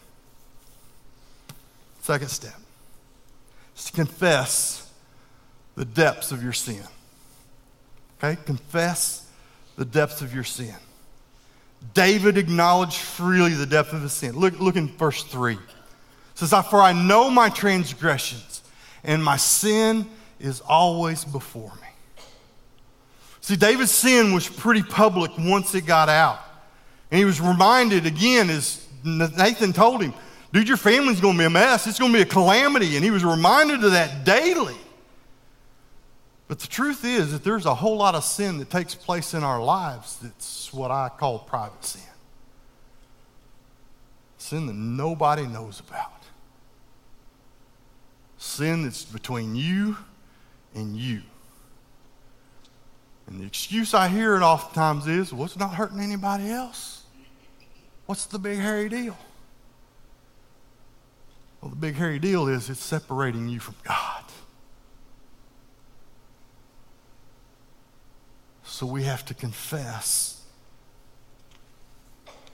Second 2.03 2.29
step 2.29 2.57
is 3.77 3.85
to 3.85 3.93
confess 3.93 4.93
the 5.77 5.85
depths 5.85 6.33
of 6.33 6.43
your 6.43 6.53
sin. 6.53 6.83
Okay, 8.23 8.37
confess 8.45 9.28
the 9.79 9.85
depths 9.85 10.21
of 10.21 10.35
your 10.35 10.45
sin. 10.45 10.75
David 11.95 12.37
acknowledged 12.37 12.97
freely 12.97 13.55
the 13.55 13.65
depth 13.65 13.93
of 13.93 14.03
his 14.03 14.13
sin. 14.13 14.33
Look, 14.33 14.59
look 14.59 14.75
in 14.75 14.89
verse 14.89 15.23
3. 15.23 15.55
It 15.55 15.59
says, 16.35 16.51
For 16.67 16.83
I 16.83 16.93
know 16.93 17.31
my 17.31 17.49
transgressions, 17.49 18.63
and 19.05 19.25
my 19.25 19.37
sin 19.37 20.05
is 20.41 20.61
always 20.61 21.25
before 21.25 21.73
me. 21.81 22.25
See, 23.41 23.55
David's 23.55 23.93
sin 23.93 24.35
was 24.35 24.49
pretty 24.49 24.83
public 24.83 25.31
once 25.39 25.75
it 25.77 25.87
got 25.87 26.09
out. 26.09 26.41
And 27.13 27.19
he 27.21 27.25
was 27.25 27.41
reminded 27.41 28.05
again, 28.05 28.51
as 28.51 28.85
Nathan 29.05 29.73
told 29.73 30.03
him, 30.03 30.13
dude, 30.53 30.67
your 30.67 30.77
family's 30.77 31.21
going 31.21 31.35
to 31.35 31.39
be 31.39 31.47
a 31.47 31.51
mess. 31.51 31.87
It's 31.87 32.01
going 32.01 32.13
to 32.13 32.19
be 32.19 32.23
a 32.23 32.27
calamity. 32.27 32.97
And 32.97 33.05
he 33.05 33.13
was 33.13 33.25
reminded 33.25 33.85
of 33.85 33.93
that 33.93 34.25
daily. 34.25 34.77
But 36.49 36.61
the 36.61 36.67
truth 36.67 37.05
is 37.05 37.33
that 37.33 37.45
there's 37.45 37.67
a 37.67 37.75
whole 37.75 37.99
lot 37.99 38.15
of 38.15 38.25
sin 38.25 38.59
that 38.59 38.71
takes 38.71 38.95
place 38.95 39.35
in 39.35 39.45
our 39.45 39.63
lives 39.63 40.19
that's 40.19 40.73
what 40.73 40.91
I 40.91 41.11
call 41.11 41.41
private 41.41 41.85
sin. 41.85 42.03
Sin 44.39 44.67
that 44.67 44.75
nobody 44.75 45.47
knows 45.47 45.81
about. 45.81 46.25
Sin 48.39 48.85
that's 48.85 49.05
between 49.05 49.55
you 49.55 49.99
and 50.75 50.97
you. 50.97 51.21
And 53.27 53.41
the 53.41 53.45
excuse 53.45 53.93
I 53.93 54.09
hear 54.09 54.35
it 54.35 54.41
oftentimes 54.41 55.07
is, 55.07 55.35
well, 55.35 55.45
it's 55.45 55.59
not 55.59 55.75
hurting 55.75 56.01
anybody 56.01 56.49
else. 56.49 57.03
What's 58.07 58.25
the 58.25 58.39
big 58.39 58.59
hairy 58.59 58.89
deal? 58.89 59.19
Well, 61.61 61.69
the 61.69 61.77
big 61.77 61.97
hairy 61.97 62.19
deal 62.19 62.49
is 62.49 62.71
it's 62.71 62.81
separating 62.81 63.51
you 63.51 63.61
from 63.61 63.75
God. 63.85 64.25
So 68.79 68.87
we 68.87 69.03
have 69.03 69.25
to 69.25 69.35
confess, 69.35 70.41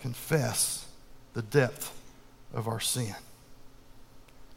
confess 0.01 0.87
the 1.35 1.43
depth 1.43 1.95
of 2.55 2.67
our 2.67 2.81
sin. 2.81 3.15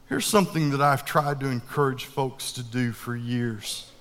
Here's 0.08 0.26
something 0.26 0.70
that 0.70 0.80
I've 0.80 1.04
tried 1.04 1.42
to 1.42 1.48
encourage 1.48 2.06
folks 2.06 2.54
to 2.54 2.64
do 2.64 2.94
for 2.94 3.18
years. 3.18 3.92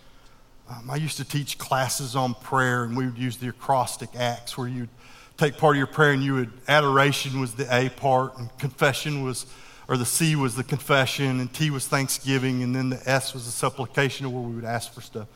Um, 0.71 0.89
I 0.89 0.95
used 0.95 1.17
to 1.17 1.25
teach 1.25 1.59
classes 1.59 2.15
on 2.15 2.35
prayer, 2.35 2.85
and 2.85 2.97
we 2.97 3.07
would 3.07 3.19
use 3.19 3.37
the 3.39 3.49
acrostic 3.49 4.11
acts 4.15 4.57
where 4.57 4.69
you'd 4.69 4.89
take 5.37 5.57
part 5.57 5.75
of 5.75 5.79
your 5.79 5.89
prayer 5.89 6.13
and 6.13 6.23
you 6.23 6.35
would, 6.35 6.53
adoration 6.69 7.41
was 7.41 7.55
the 7.55 7.67
A 7.77 7.89
part, 7.89 8.39
and 8.39 8.57
confession 8.59 9.25
was, 9.25 9.45
or 9.89 9.97
the 9.97 10.07
C 10.07 10.37
was 10.37 10.55
the 10.55 10.63
confession, 10.63 11.41
and 11.41 11.53
T 11.53 11.71
was 11.71 11.89
thanksgiving, 11.89 12.63
and 12.63 12.77
then 12.77 12.91
the 12.91 13.11
S 13.11 13.35
was 13.35 13.45
the 13.45 13.51
supplication 13.51 14.31
where 14.31 14.43
we 14.43 14.55
would 14.55 14.65
ask 14.65 14.95
for 14.95 15.01
stuff. 15.01 15.27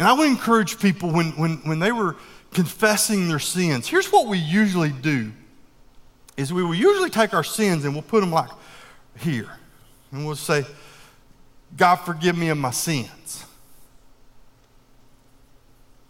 And 0.00 0.08
I 0.08 0.14
would 0.14 0.28
encourage 0.28 0.80
people 0.80 1.10
when, 1.10 1.32
when, 1.32 1.58
when 1.58 1.78
they 1.78 1.92
were 1.92 2.16
confessing 2.54 3.28
their 3.28 3.38
sins, 3.38 3.86
here's 3.86 4.10
what 4.10 4.28
we 4.28 4.38
usually 4.38 4.88
do 4.88 5.30
is 6.38 6.54
we 6.54 6.64
will 6.64 6.74
usually 6.74 7.10
take 7.10 7.34
our 7.34 7.44
sins 7.44 7.84
and 7.84 7.92
we'll 7.92 8.00
put 8.00 8.22
them 8.22 8.30
like 8.30 8.48
here. 9.18 9.50
And 10.10 10.24
we'll 10.24 10.36
say, 10.36 10.64
God 11.76 11.96
forgive 11.96 12.38
me 12.38 12.48
of 12.48 12.56
my 12.56 12.70
sins. 12.70 13.44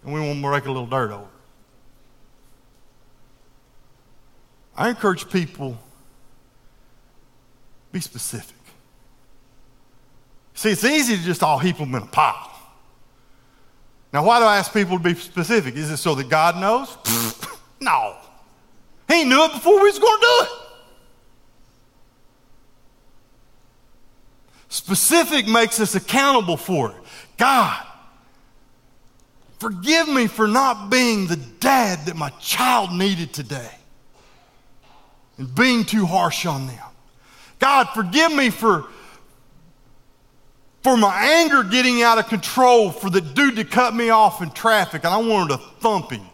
And 0.04 0.14
we 0.14 0.20
won't 0.20 0.40
break 0.40 0.66
a 0.66 0.68
little 0.68 0.86
dirt 0.86 1.10
over. 1.10 1.26
I 4.76 4.90
encourage 4.90 5.28
people 5.28 5.76
be 7.90 7.98
specific. 7.98 8.54
See, 10.54 10.70
it's 10.70 10.84
easy 10.84 11.16
to 11.16 11.22
just 11.24 11.42
all 11.42 11.58
heap 11.58 11.78
them 11.78 11.92
in 11.96 12.04
a 12.04 12.06
pile. 12.06 12.49
Now, 14.12 14.24
why 14.24 14.40
do 14.40 14.44
I 14.44 14.58
ask 14.58 14.72
people 14.72 14.98
to 14.98 15.02
be 15.02 15.14
specific? 15.14 15.76
Is 15.76 15.90
it 15.90 15.98
so 15.98 16.14
that 16.16 16.28
God 16.28 16.56
knows? 16.56 16.96
no. 17.80 18.16
He 19.08 19.24
knew 19.24 19.44
it 19.44 19.52
before 19.52 19.76
we 19.76 19.84
was 19.84 19.98
going 19.98 20.20
to 20.20 20.26
do 20.26 20.44
it. 20.44 20.48
Specific 24.68 25.48
makes 25.48 25.80
us 25.80 25.94
accountable 25.94 26.56
for 26.56 26.90
it. 26.90 26.96
God, 27.36 27.84
forgive 29.58 30.08
me 30.08 30.26
for 30.28 30.46
not 30.46 30.90
being 30.90 31.26
the 31.26 31.36
dad 31.36 32.06
that 32.06 32.16
my 32.16 32.30
child 32.40 32.92
needed 32.92 33.32
today 33.32 33.70
and 35.38 35.52
being 35.54 35.84
too 35.84 36.06
harsh 36.06 36.46
on 36.46 36.66
them. 36.68 36.78
God, 37.58 37.88
forgive 37.94 38.32
me 38.32 38.50
for 38.50 38.86
for 40.82 40.96
my 40.96 41.14
anger 41.22 41.62
getting 41.62 42.02
out 42.02 42.18
of 42.18 42.28
control 42.28 42.90
for 42.90 43.10
the 43.10 43.20
dude 43.20 43.56
to 43.56 43.64
cut 43.64 43.94
me 43.94 44.10
off 44.10 44.40
in 44.42 44.50
traffic 44.50 45.04
and 45.04 45.12
I 45.12 45.18
wanted 45.18 45.58
to 45.58 45.58
thump 45.80 46.10
him. 46.10 46.26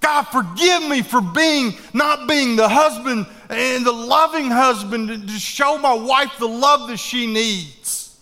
God, 0.00 0.22
forgive 0.24 0.88
me 0.88 1.02
for 1.02 1.20
being, 1.20 1.74
not 1.94 2.28
being 2.28 2.56
the 2.56 2.68
husband 2.68 3.26
and 3.48 3.86
the 3.86 3.92
loving 3.92 4.50
husband 4.50 5.28
to 5.28 5.34
show 5.34 5.78
my 5.78 5.94
wife 5.94 6.32
the 6.38 6.48
love 6.48 6.88
that 6.88 6.98
she 6.98 7.26
needs. 7.26 8.18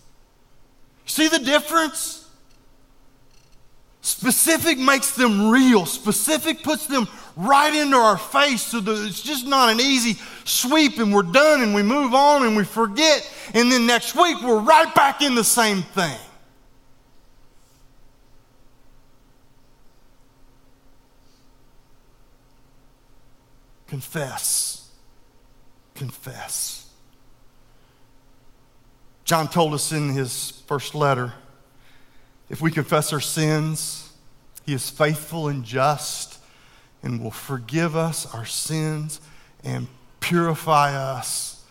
See 1.06 1.28
the 1.28 1.38
difference? 1.38 2.28
Specific 4.02 4.78
makes 4.78 5.12
them 5.12 5.50
real. 5.50 5.87
Specific 5.87 6.62
puts 6.62 6.87
them 6.87 7.09
right 7.36 7.74
into 7.74 7.96
our 7.96 8.18
face 8.18 8.62
so 8.62 8.80
that 8.80 9.06
it's 9.06 9.22
just 9.22 9.46
not 9.46 9.70
an 9.70 9.80
easy 9.80 10.20
sweep 10.44 10.98
and 10.98 11.12
we're 11.14 11.22
done 11.22 11.62
and 11.62 11.74
we 11.74 11.82
move 11.82 12.14
on 12.14 12.46
and 12.46 12.56
we 12.56 12.64
forget. 12.64 13.28
And 13.54 13.70
then 13.70 13.86
next 13.86 14.14
week 14.14 14.42
we're 14.42 14.60
right 14.60 14.94
back 14.94 15.22
in 15.22 15.34
the 15.34 15.44
same 15.44 15.82
thing. 15.82 16.18
Confess. 23.88 24.88
Confess. 25.94 26.88
John 29.24 29.48
told 29.48 29.74
us 29.74 29.92
in 29.92 30.08
his 30.08 30.62
first 30.66 30.94
letter 30.94 31.32
if 32.48 32.60
we 32.60 32.72
confess 32.72 33.12
our 33.12 33.20
sins, 33.20 34.12
he 34.66 34.74
is 34.74 34.90
faithful 34.90 35.46
and 35.46 35.64
just 35.64 36.39
and 37.02 37.22
will 37.22 37.30
forgive 37.30 37.96
us 37.96 38.32
our 38.34 38.44
sins 38.44 39.20
and 39.64 39.86
purify 40.20 40.94
us 40.94 41.64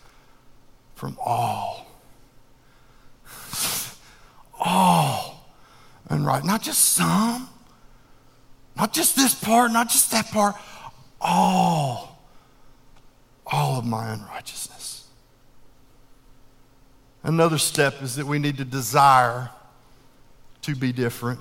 from 0.94 1.16
all. 1.24 1.86
all 4.58 5.52
unright. 6.08 6.44
Not 6.44 6.62
just 6.62 6.80
some, 6.80 7.48
not 8.76 8.92
just 8.92 9.16
this 9.16 9.34
part, 9.34 9.72
not 9.72 9.88
just 9.88 10.10
that 10.10 10.26
part, 10.26 10.56
all 11.20 12.10
all 13.50 13.78
of 13.78 13.84
my 13.84 14.12
unrighteousness. 14.12 15.06
Another 17.22 17.58
step 17.58 18.00
is 18.02 18.16
that 18.16 18.26
we 18.26 18.38
need 18.38 18.56
to 18.58 18.64
desire 18.64 19.50
to 20.62 20.74
be 20.74 20.92
different. 20.92 21.40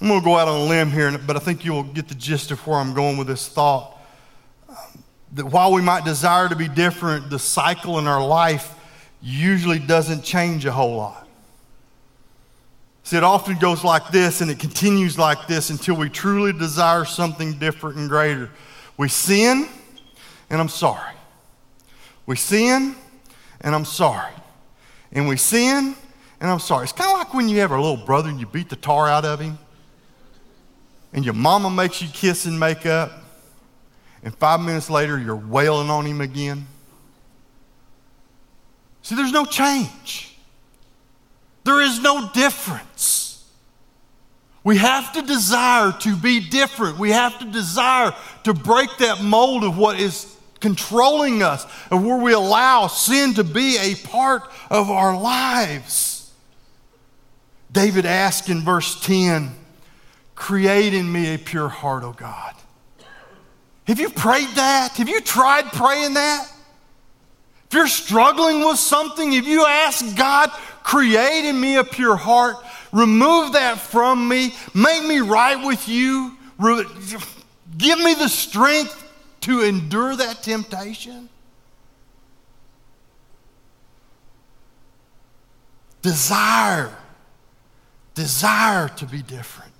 I'm 0.00 0.08
going 0.08 0.20
to 0.20 0.24
go 0.24 0.36
out 0.36 0.48
on 0.48 0.60
a 0.60 0.64
limb 0.64 0.90
here, 0.90 1.16
but 1.18 1.36
I 1.36 1.38
think 1.38 1.64
you'll 1.64 1.82
get 1.82 2.08
the 2.08 2.14
gist 2.14 2.50
of 2.50 2.64
where 2.66 2.78
I'm 2.78 2.92
going 2.92 3.16
with 3.16 3.26
this 3.26 3.48
thought. 3.48 3.98
That 5.32 5.46
while 5.46 5.72
we 5.72 5.82
might 5.82 6.04
desire 6.04 6.48
to 6.48 6.56
be 6.56 6.68
different, 6.68 7.30
the 7.30 7.38
cycle 7.38 7.98
in 7.98 8.06
our 8.06 8.24
life 8.24 8.74
usually 9.22 9.78
doesn't 9.78 10.22
change 10.22 10.66
a 10.66 10.72
whole 10.72 10.96
lot. 10.96 11.26
See, 13.04 13.16
it 13.16 13.24
often 13.24 13.58
goes 13.58 13.84
like 13.84 14.10
this 14.10 14.40
and 14.40 14.50
it 14.50 14.58
continues 14.58 15.18
like 15.18 15.46
this 15.46 15.70
until 15.70 15.96
we 15.96 16.10
truly 16.10 16.52
desire 16.52 17.04
something 17.04 17.58
different 17.58 17.96
and 17.96 18.08
greater. 18.08 18.50
We 18.96 19.08
sin, 19.08 19.68
and 20.50 20.60
I'm 20.60 20.68
sorry. 20.68 21.14
We 22.26 22.36
sin 22.36 22.96
and 23.60 23.74
I'm 23.74 23.84
sorry. 23.84 24.32
And 25.12 25.28
we 25.28 25.36
sin 25.36 25.94
and 26.40 26.50
I'm 26.50 26.58
sorry. 26.58 26.84
It's 26.84 26.92
kind 26.92 27.10
of 27.10 27.18
like 27.18 27.32
when 27.32 27.48
you 27.48 27.60
have 27.60 27.70
a 27.70 27.80
little 27.80 27.96
brother 27.96 28.28
and 28.28 28.38
you 28.38 28.46
beat 28.46 28.68
the 28.68 28.76
tar 28.76 29.08
out 29.08 29.24
of 29.24 29.40
him, 29.40 29.58
and 31.16 31.24
your 31.24 31.34
mama 31.34 31.70
makes 31.70 32.02
you 32.02 32.08
kiss 32.08 32.44
and 32.44 32.60
make 32.60 32.84
up, 32.84 33.10
and 34.22 34.36
five 34.36 34.60
minutes 34.60 34.90
later 34.90 35.18
you're 35.18 35.34
wailing 35.34 35.88
on 35.88 36.04
him 36.04 36.20
again. 36.20 36.66
See, 39.02 39.14
there's 39.14 39.32
no 39.32 39.46
change, 39.46 40.36
there 41.64 41.80
is 41.80 42.00
no 42.00 42.30
difference. 42.32 43.24
We 44.62 44.78
have 44.78 45.12
to 45.12 45.22
desire 45.22 45.92
to 46.00 46.16
be 46.16 46.40
different. 46.40 46.98
We 46.98 47.12
have 47.12 47.38
to 47.38 47.44
desire 47.44 48.12
to 48.42 48.52
break 48.52 48.88
that 48.98 49.22
mold 49.22 49.62
of 49.62 49.78
what 49.78 50.00
is 50.00 50.36
controlling 50.58 51.40
us 51.40 51.64
and 51.92 52.04
where 52.04 52.18
we 52.18 52.32
allow 52.32 52.88
sin 52.88 53.34
to 53.34 53.44
be 53.44 53.78
a 53.78 53.94
part 54.08 54.42
of 54.68 54.90
our 54.90 55.16
lives. 55.16 56.32
David 57.70 58.06
asked 58.06 58.48
in 58.48 58.62
verse 58.62 58.98
10, 59.02 59.54
Create 60.36 60.94
in 60.94 61.10
me 61.10 61.34
a 61.34 61.38
pure 61.38 61.68
heart, 61.68 62.04
O 62.04 62.12
God. 62.12 62.54
Have 63.88 63.98
you 63.98 64.10
prayed 64.10 64.48
that? 64.56 64.92
Have 64.92 65.08
you 65.08 65.20
tried 65.20 65.64
praying 65.72 66.14
that? 66.14 66.52
If 67.68 67.74
you're 67.74 67.88
struggling 67.88 68.60
with 68.60 68.78
something, 68.78 69.32
if 69.32 69.46
you 69.46 69.66
ask 69.66 70.16
God, 70.16 70.50
create 70.84 71.48
in 71.48 71.60
me 71.60 71.76
a 71.76 71.84
pure 71.84 72.14
heart, 72.14 72.56
remove 72.92 73.54
that 73.54 73.78
from 73.78 74.28
me, 74.28 74.54
make 74.72 75.04
me 75.04 75.18
right 75.18 75.66
with 75.66 75.88
you, 75.88 76.36
give 77.76 77.98
me 77.98 78.14
the 78.14 78.28
strength 78.28 79.02
to 79.42 79.62
endure 79.62 80.14
that 80.16 80.42
temptation? 80.42 81.28
Desire, 86.02 86.94
desire 88.14 88.88
to 88.88 89.06
be 89.06 89.22
different. 89.22 89.75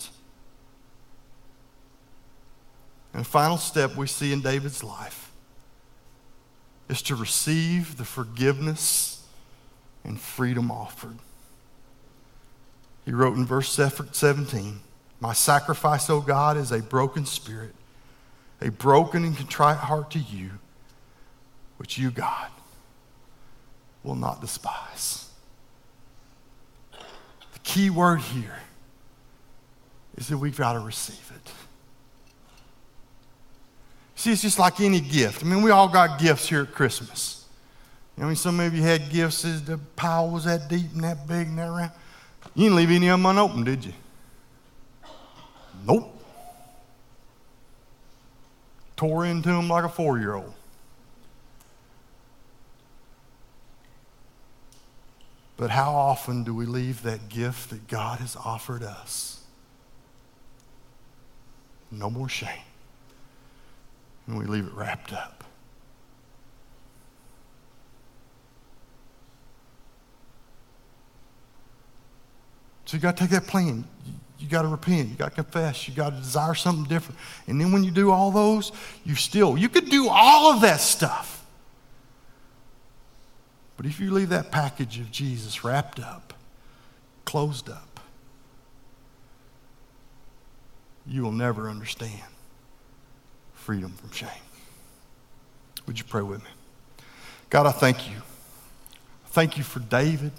And 3.16 3.24
the 3.24 3.28
final 3.30 3.56
step 3.56 3.96
we 3.96 4.06
see 4.08 4.34
in 4.34 4.42
David's 4.42 4.84
life 4.84 5.32
is 6.90 7.00
to 7.00 7.16
receive 7.16 7.96
the 7.96 8.04
forgiveness 8.04 9.24
and 10.04 10.20
freedom 10.20 10.70
offered. 10.70 11.16
He 13.06 13.12
wrote 13.12 13.38
in 13.38 13.46
verse 13.46 13.72
17, 13.72 14.80
My 15.18 15.32
sacrifice, 15.32 16.10
O 16.10 16.20
God, 16.20 16.58
is 16.58 16.70
a 16.70 16.80
broken 16.82 17.24
spirit 17.24 17.74
a 18.60 18.70
broken 18.70 19.24
and 19.24 19.34
contrite 19.34 19.78
heart 19.78 20.10
to 20.10 20.18
you, 20.18 20.50
which 21.78 21.96
you, 21.96 22.10
God, 22.10 22.48
will 24.02 24.14
not 24.14 24.42
despise. 24.42 25.30
The 26.90 27.58
key 27.62 27.88
word 27.88 28.20
here 28.20 28.58
is 30.18 30.28
that 30.28 30.36
we've 30.36 30.56
got 30.56 30.74
to 30.74 30.80
receive 30.80 31.32
it. 31.34 31.50
See, 34.26 34.32
it's 34.32 34.42
just 34.42 34.58
like 34.58 34.80
any 34.80 35.00
gift. 35.00 35.44
I 35.44 35.46
mean, 35.46 35.62
we 35.62 35.70
all 35.70 35.88
got 35.88 36.18
gifts 36.18 36.48
here 36.48 36.62
at 36.62 36.72
Christmas. 36.72 37.44
I 38.18 38.24
mean, 38.24 38.34
some 38.34 38.58
of 38.58 38.74
you 38.74 38.82
had 38.82 39.08
gifts 39.08 39.42
the 39.42 39.78
pile 39.94 40.28
was 40.28 40.44
that 40.44 40.68
deep 40.68 40.92
and 40.94 41.04
that 41.04 41.28
big 41.28 41.46
and 41.46 41.58
that 41.58 41.70
round. 41.70 41.92
You 42.54 42.64
didn't 42.64 42.76
leave 42.76 42.90
any 42.90 43.08
of 43.08 43.18
them 43.18 43.26
unopened, 43.26 43.66
did 43.66 43.84
you? 43.84 43.92
Nope 45.86 46.16
tore 48.96 49.26
into 49.26 49.50
them 49.50 49.68
like 49.68 49.84
a 49.84 49.88
four 49.88 50.18
year 50.18 50.34
old. 50.34 50.52
But 55.56 55.70
how 55.70 55.92
often 55.94 56.44
do 56.44 56.54
we 56.54 56.66
leave 56.66 57.02
that 57.02 57.28
gift 57.28 57.70
that 57.70 57.88
God 57.88 58.20
has 58.20 58.36
offered 58.36 58.82
us? 58.82 59.42
No 61.90 62.10
more 62.10 62.28
shame. 62.28 62.65
And 64.26 64.38
we 64.38 64.44
leave 64.44 64.66
it 64.66 64.72
wrapped 64.74 65.12
up. 65.12 65.44
So 72.84 72.96
you 72.96 73.00
got 73.00 73.16
to 73.16 73.22
take 73.22 73.30
that 73.30 73.46
plan 73.46 73.84
you 74.38 74.48
got 74.48 74.62
to 74.62 74.68
repent. 74.68 75.08
You 75.08 75.16
got 75.16 75.30
to 75.30 75.42
confess. 75.42 75.88
You 75.88 75.94
got 75.94 76.10
to 76.10 76.16
desire 76.16 76.54
something 76.54 76.84
different. 76.84 77.18
And 77.46 77.60
then 77.60 77.72
when 77.72 77.84
you 77.84 77.90
do 77.90 78.10
all 78.10 78.30
those, 78.30 78.72
you 79.04 79.14
still, 79.14 79.56
you 79.56 79.68
could 79.68 79.88
do 79.88 80.08
all 80.08 80.52
of 80.52 80.60
that 80.60 80.80
stuff. 80.80 81.44
But 83.76 83.86
if 83.86 84.00
you 84.00 84.10
leave 84.10 84.30
that 84.30 84.50
package 84.50 84.98
of 84.98 85.10
Jesus 85.10 85.64
wrapped 85.64 86.00
up, 86.00 86.32
closed 87.24 87.68
up, 87.68 88.00
you 91.06 91.22
will 91.22 91.32
never 91.32 91.68
understand 91.68 92.22
freedom 93.66 93.90
from 93.90 94.12
shame. 94.12 94.28
Would 95.86 95.98
you 95.98 96.04
pray 96.04 96.22
with 96.22 96.42
me? 96.44 96.50
God, 97.50 97.66
I 97.66 97.72
thank 97.72 98.08
you. 98.08 98.16
Thank 99.26 99.58
you 99.58 99.64
for 99.64 99.80
David. 99.80 100.30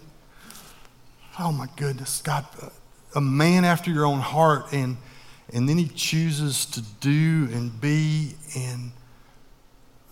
Oh 1.38 1.52
my 1.52 1.68
goodness, 1.76 2.22
God 2.22 2.46
a 3.16 3.22
man 3.22 3.66
after 3.66 3.92
your 3.92 4.06
own 4.06 4.20
heart, 4.20 4.72
and, 4.72 4.96
and 5.52 5.68
then 5.68 5.78
he 5.78 5.88
chooses 5.88 6.66
to 6.68 6.82
do 7.02 7.50
and 7.52 7.82
be, 7.82 8.36
and 8.56 8.92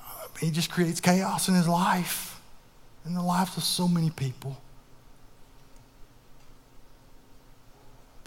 uh, 0.02 0.28
he 0.42 0.52
just 0.52 0.70
creates 0.70 1.00
chaos 1.00 1.48
in 1.48 1.56
his 1.56 1.70
life, 1.70 2.42
in 3.06 3.14
the 3.14 3.22
lives 3.22 3.56
of 3.56 3.64
so 3.64 3.88
many 3.88 4.10
people. 4.10 4.60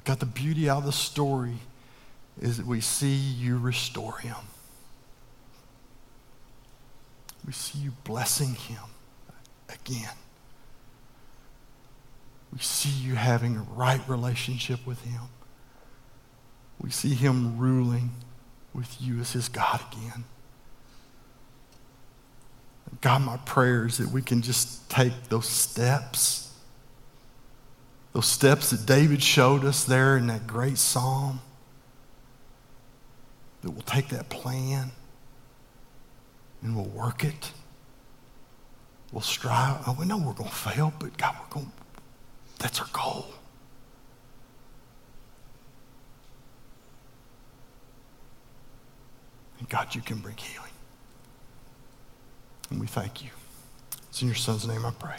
God, 0.05 0.21
the 0.21 0.27
beauty 0.27 0.71
out 0.71 0.79
of 0.79 0.85
the 0.85 0.93
story 0.93 1.59
is 2.41 2.57
that 2.57 2.67
we 2.67 2.81
see 2.81 3.15
you 3.15 3.59
restore 3.59 4.19
him. 4.19 4.37
We 7.49 7.55
see 7.55 7.79
you 7.79 7.93
blessing 8.05 8.57
him 8.57 8.83
again. 9.71 10.13
We 12.53 12.59
see 12.59 12.91
you 12.91 13.15
having 13.15 13.57
a 13.57 13.63
right 13.75 14.07
relationship 14.07 14.87
with 14.87 15.03
Him. 15.03 15.23
we 16.79 16.91
see 16.91 17.15
him 17.15 17.57
ruling 17.57 18.11
with 18.75 19.01
you 19.01 19.21
as 19.21 19.33
his 19.33 19.49
God 19.49 19.81
again. 19.91 20.25
God, 23.01 23.23
my 23.23 23.39
prayer 23.39 23.87
is 23.87 23.97
that 23.97 24.11
we 24.11 24.21
can 24.21 24.43
just 24.43 24.91
take 24.91 25.31
those 25.31 25.49
steps, 25.49 26.53
those 28.13 28.27
steps 28.27 28.69
that 28.69 28.85
David 28.85 29.23
showed 29.23 29.65
us 29.65 29.85
there 29.85 30.19
in 30.19 30.27
that 30.27 30.47
great 30.47 30.77
psalm, 30.77 31.41
that 33.63 33.71
we'll 33.71 33.81
take 33.81 34.09
that 34.09 34.29
plan 34.29 34.91
and 36.63 36.77
we'll 36.77 36.85
work 36.87 37.25
it. 37.25 37.53
We'll 39.13 39.23
strive. 39.23 39.83
Oh, 39.87 39.97
we 39.99 40.07
know 40.07 40.19
we're 40.19 40.33
going 40.33 40.51
to 40.51 40.55
fail, 40.55 40.93
but 40.99 41.17
God, 41.17 41.37
we're 41.41 41.55
going. 41.55 41.73
That's 42.59 42.81
our 42.81 42.89
goal. 42.93 43.27
And 49.59 49.69
God, 49.69 49.95
you 49.95 50.01
can 50.01 50.19
bring 50.19 50.37
healing. 50.37 50.71
And 52.71 52.81
we 52.81 52.87
thank 52.87 53.25
you. 53.25 53.31
It's 54.09 54.21
in 54.21 54.29
your 54.29 54.35
son's 54.35 54.67
name 54.67 54.85
I 54.85 54.91
pray. 54.91 55.17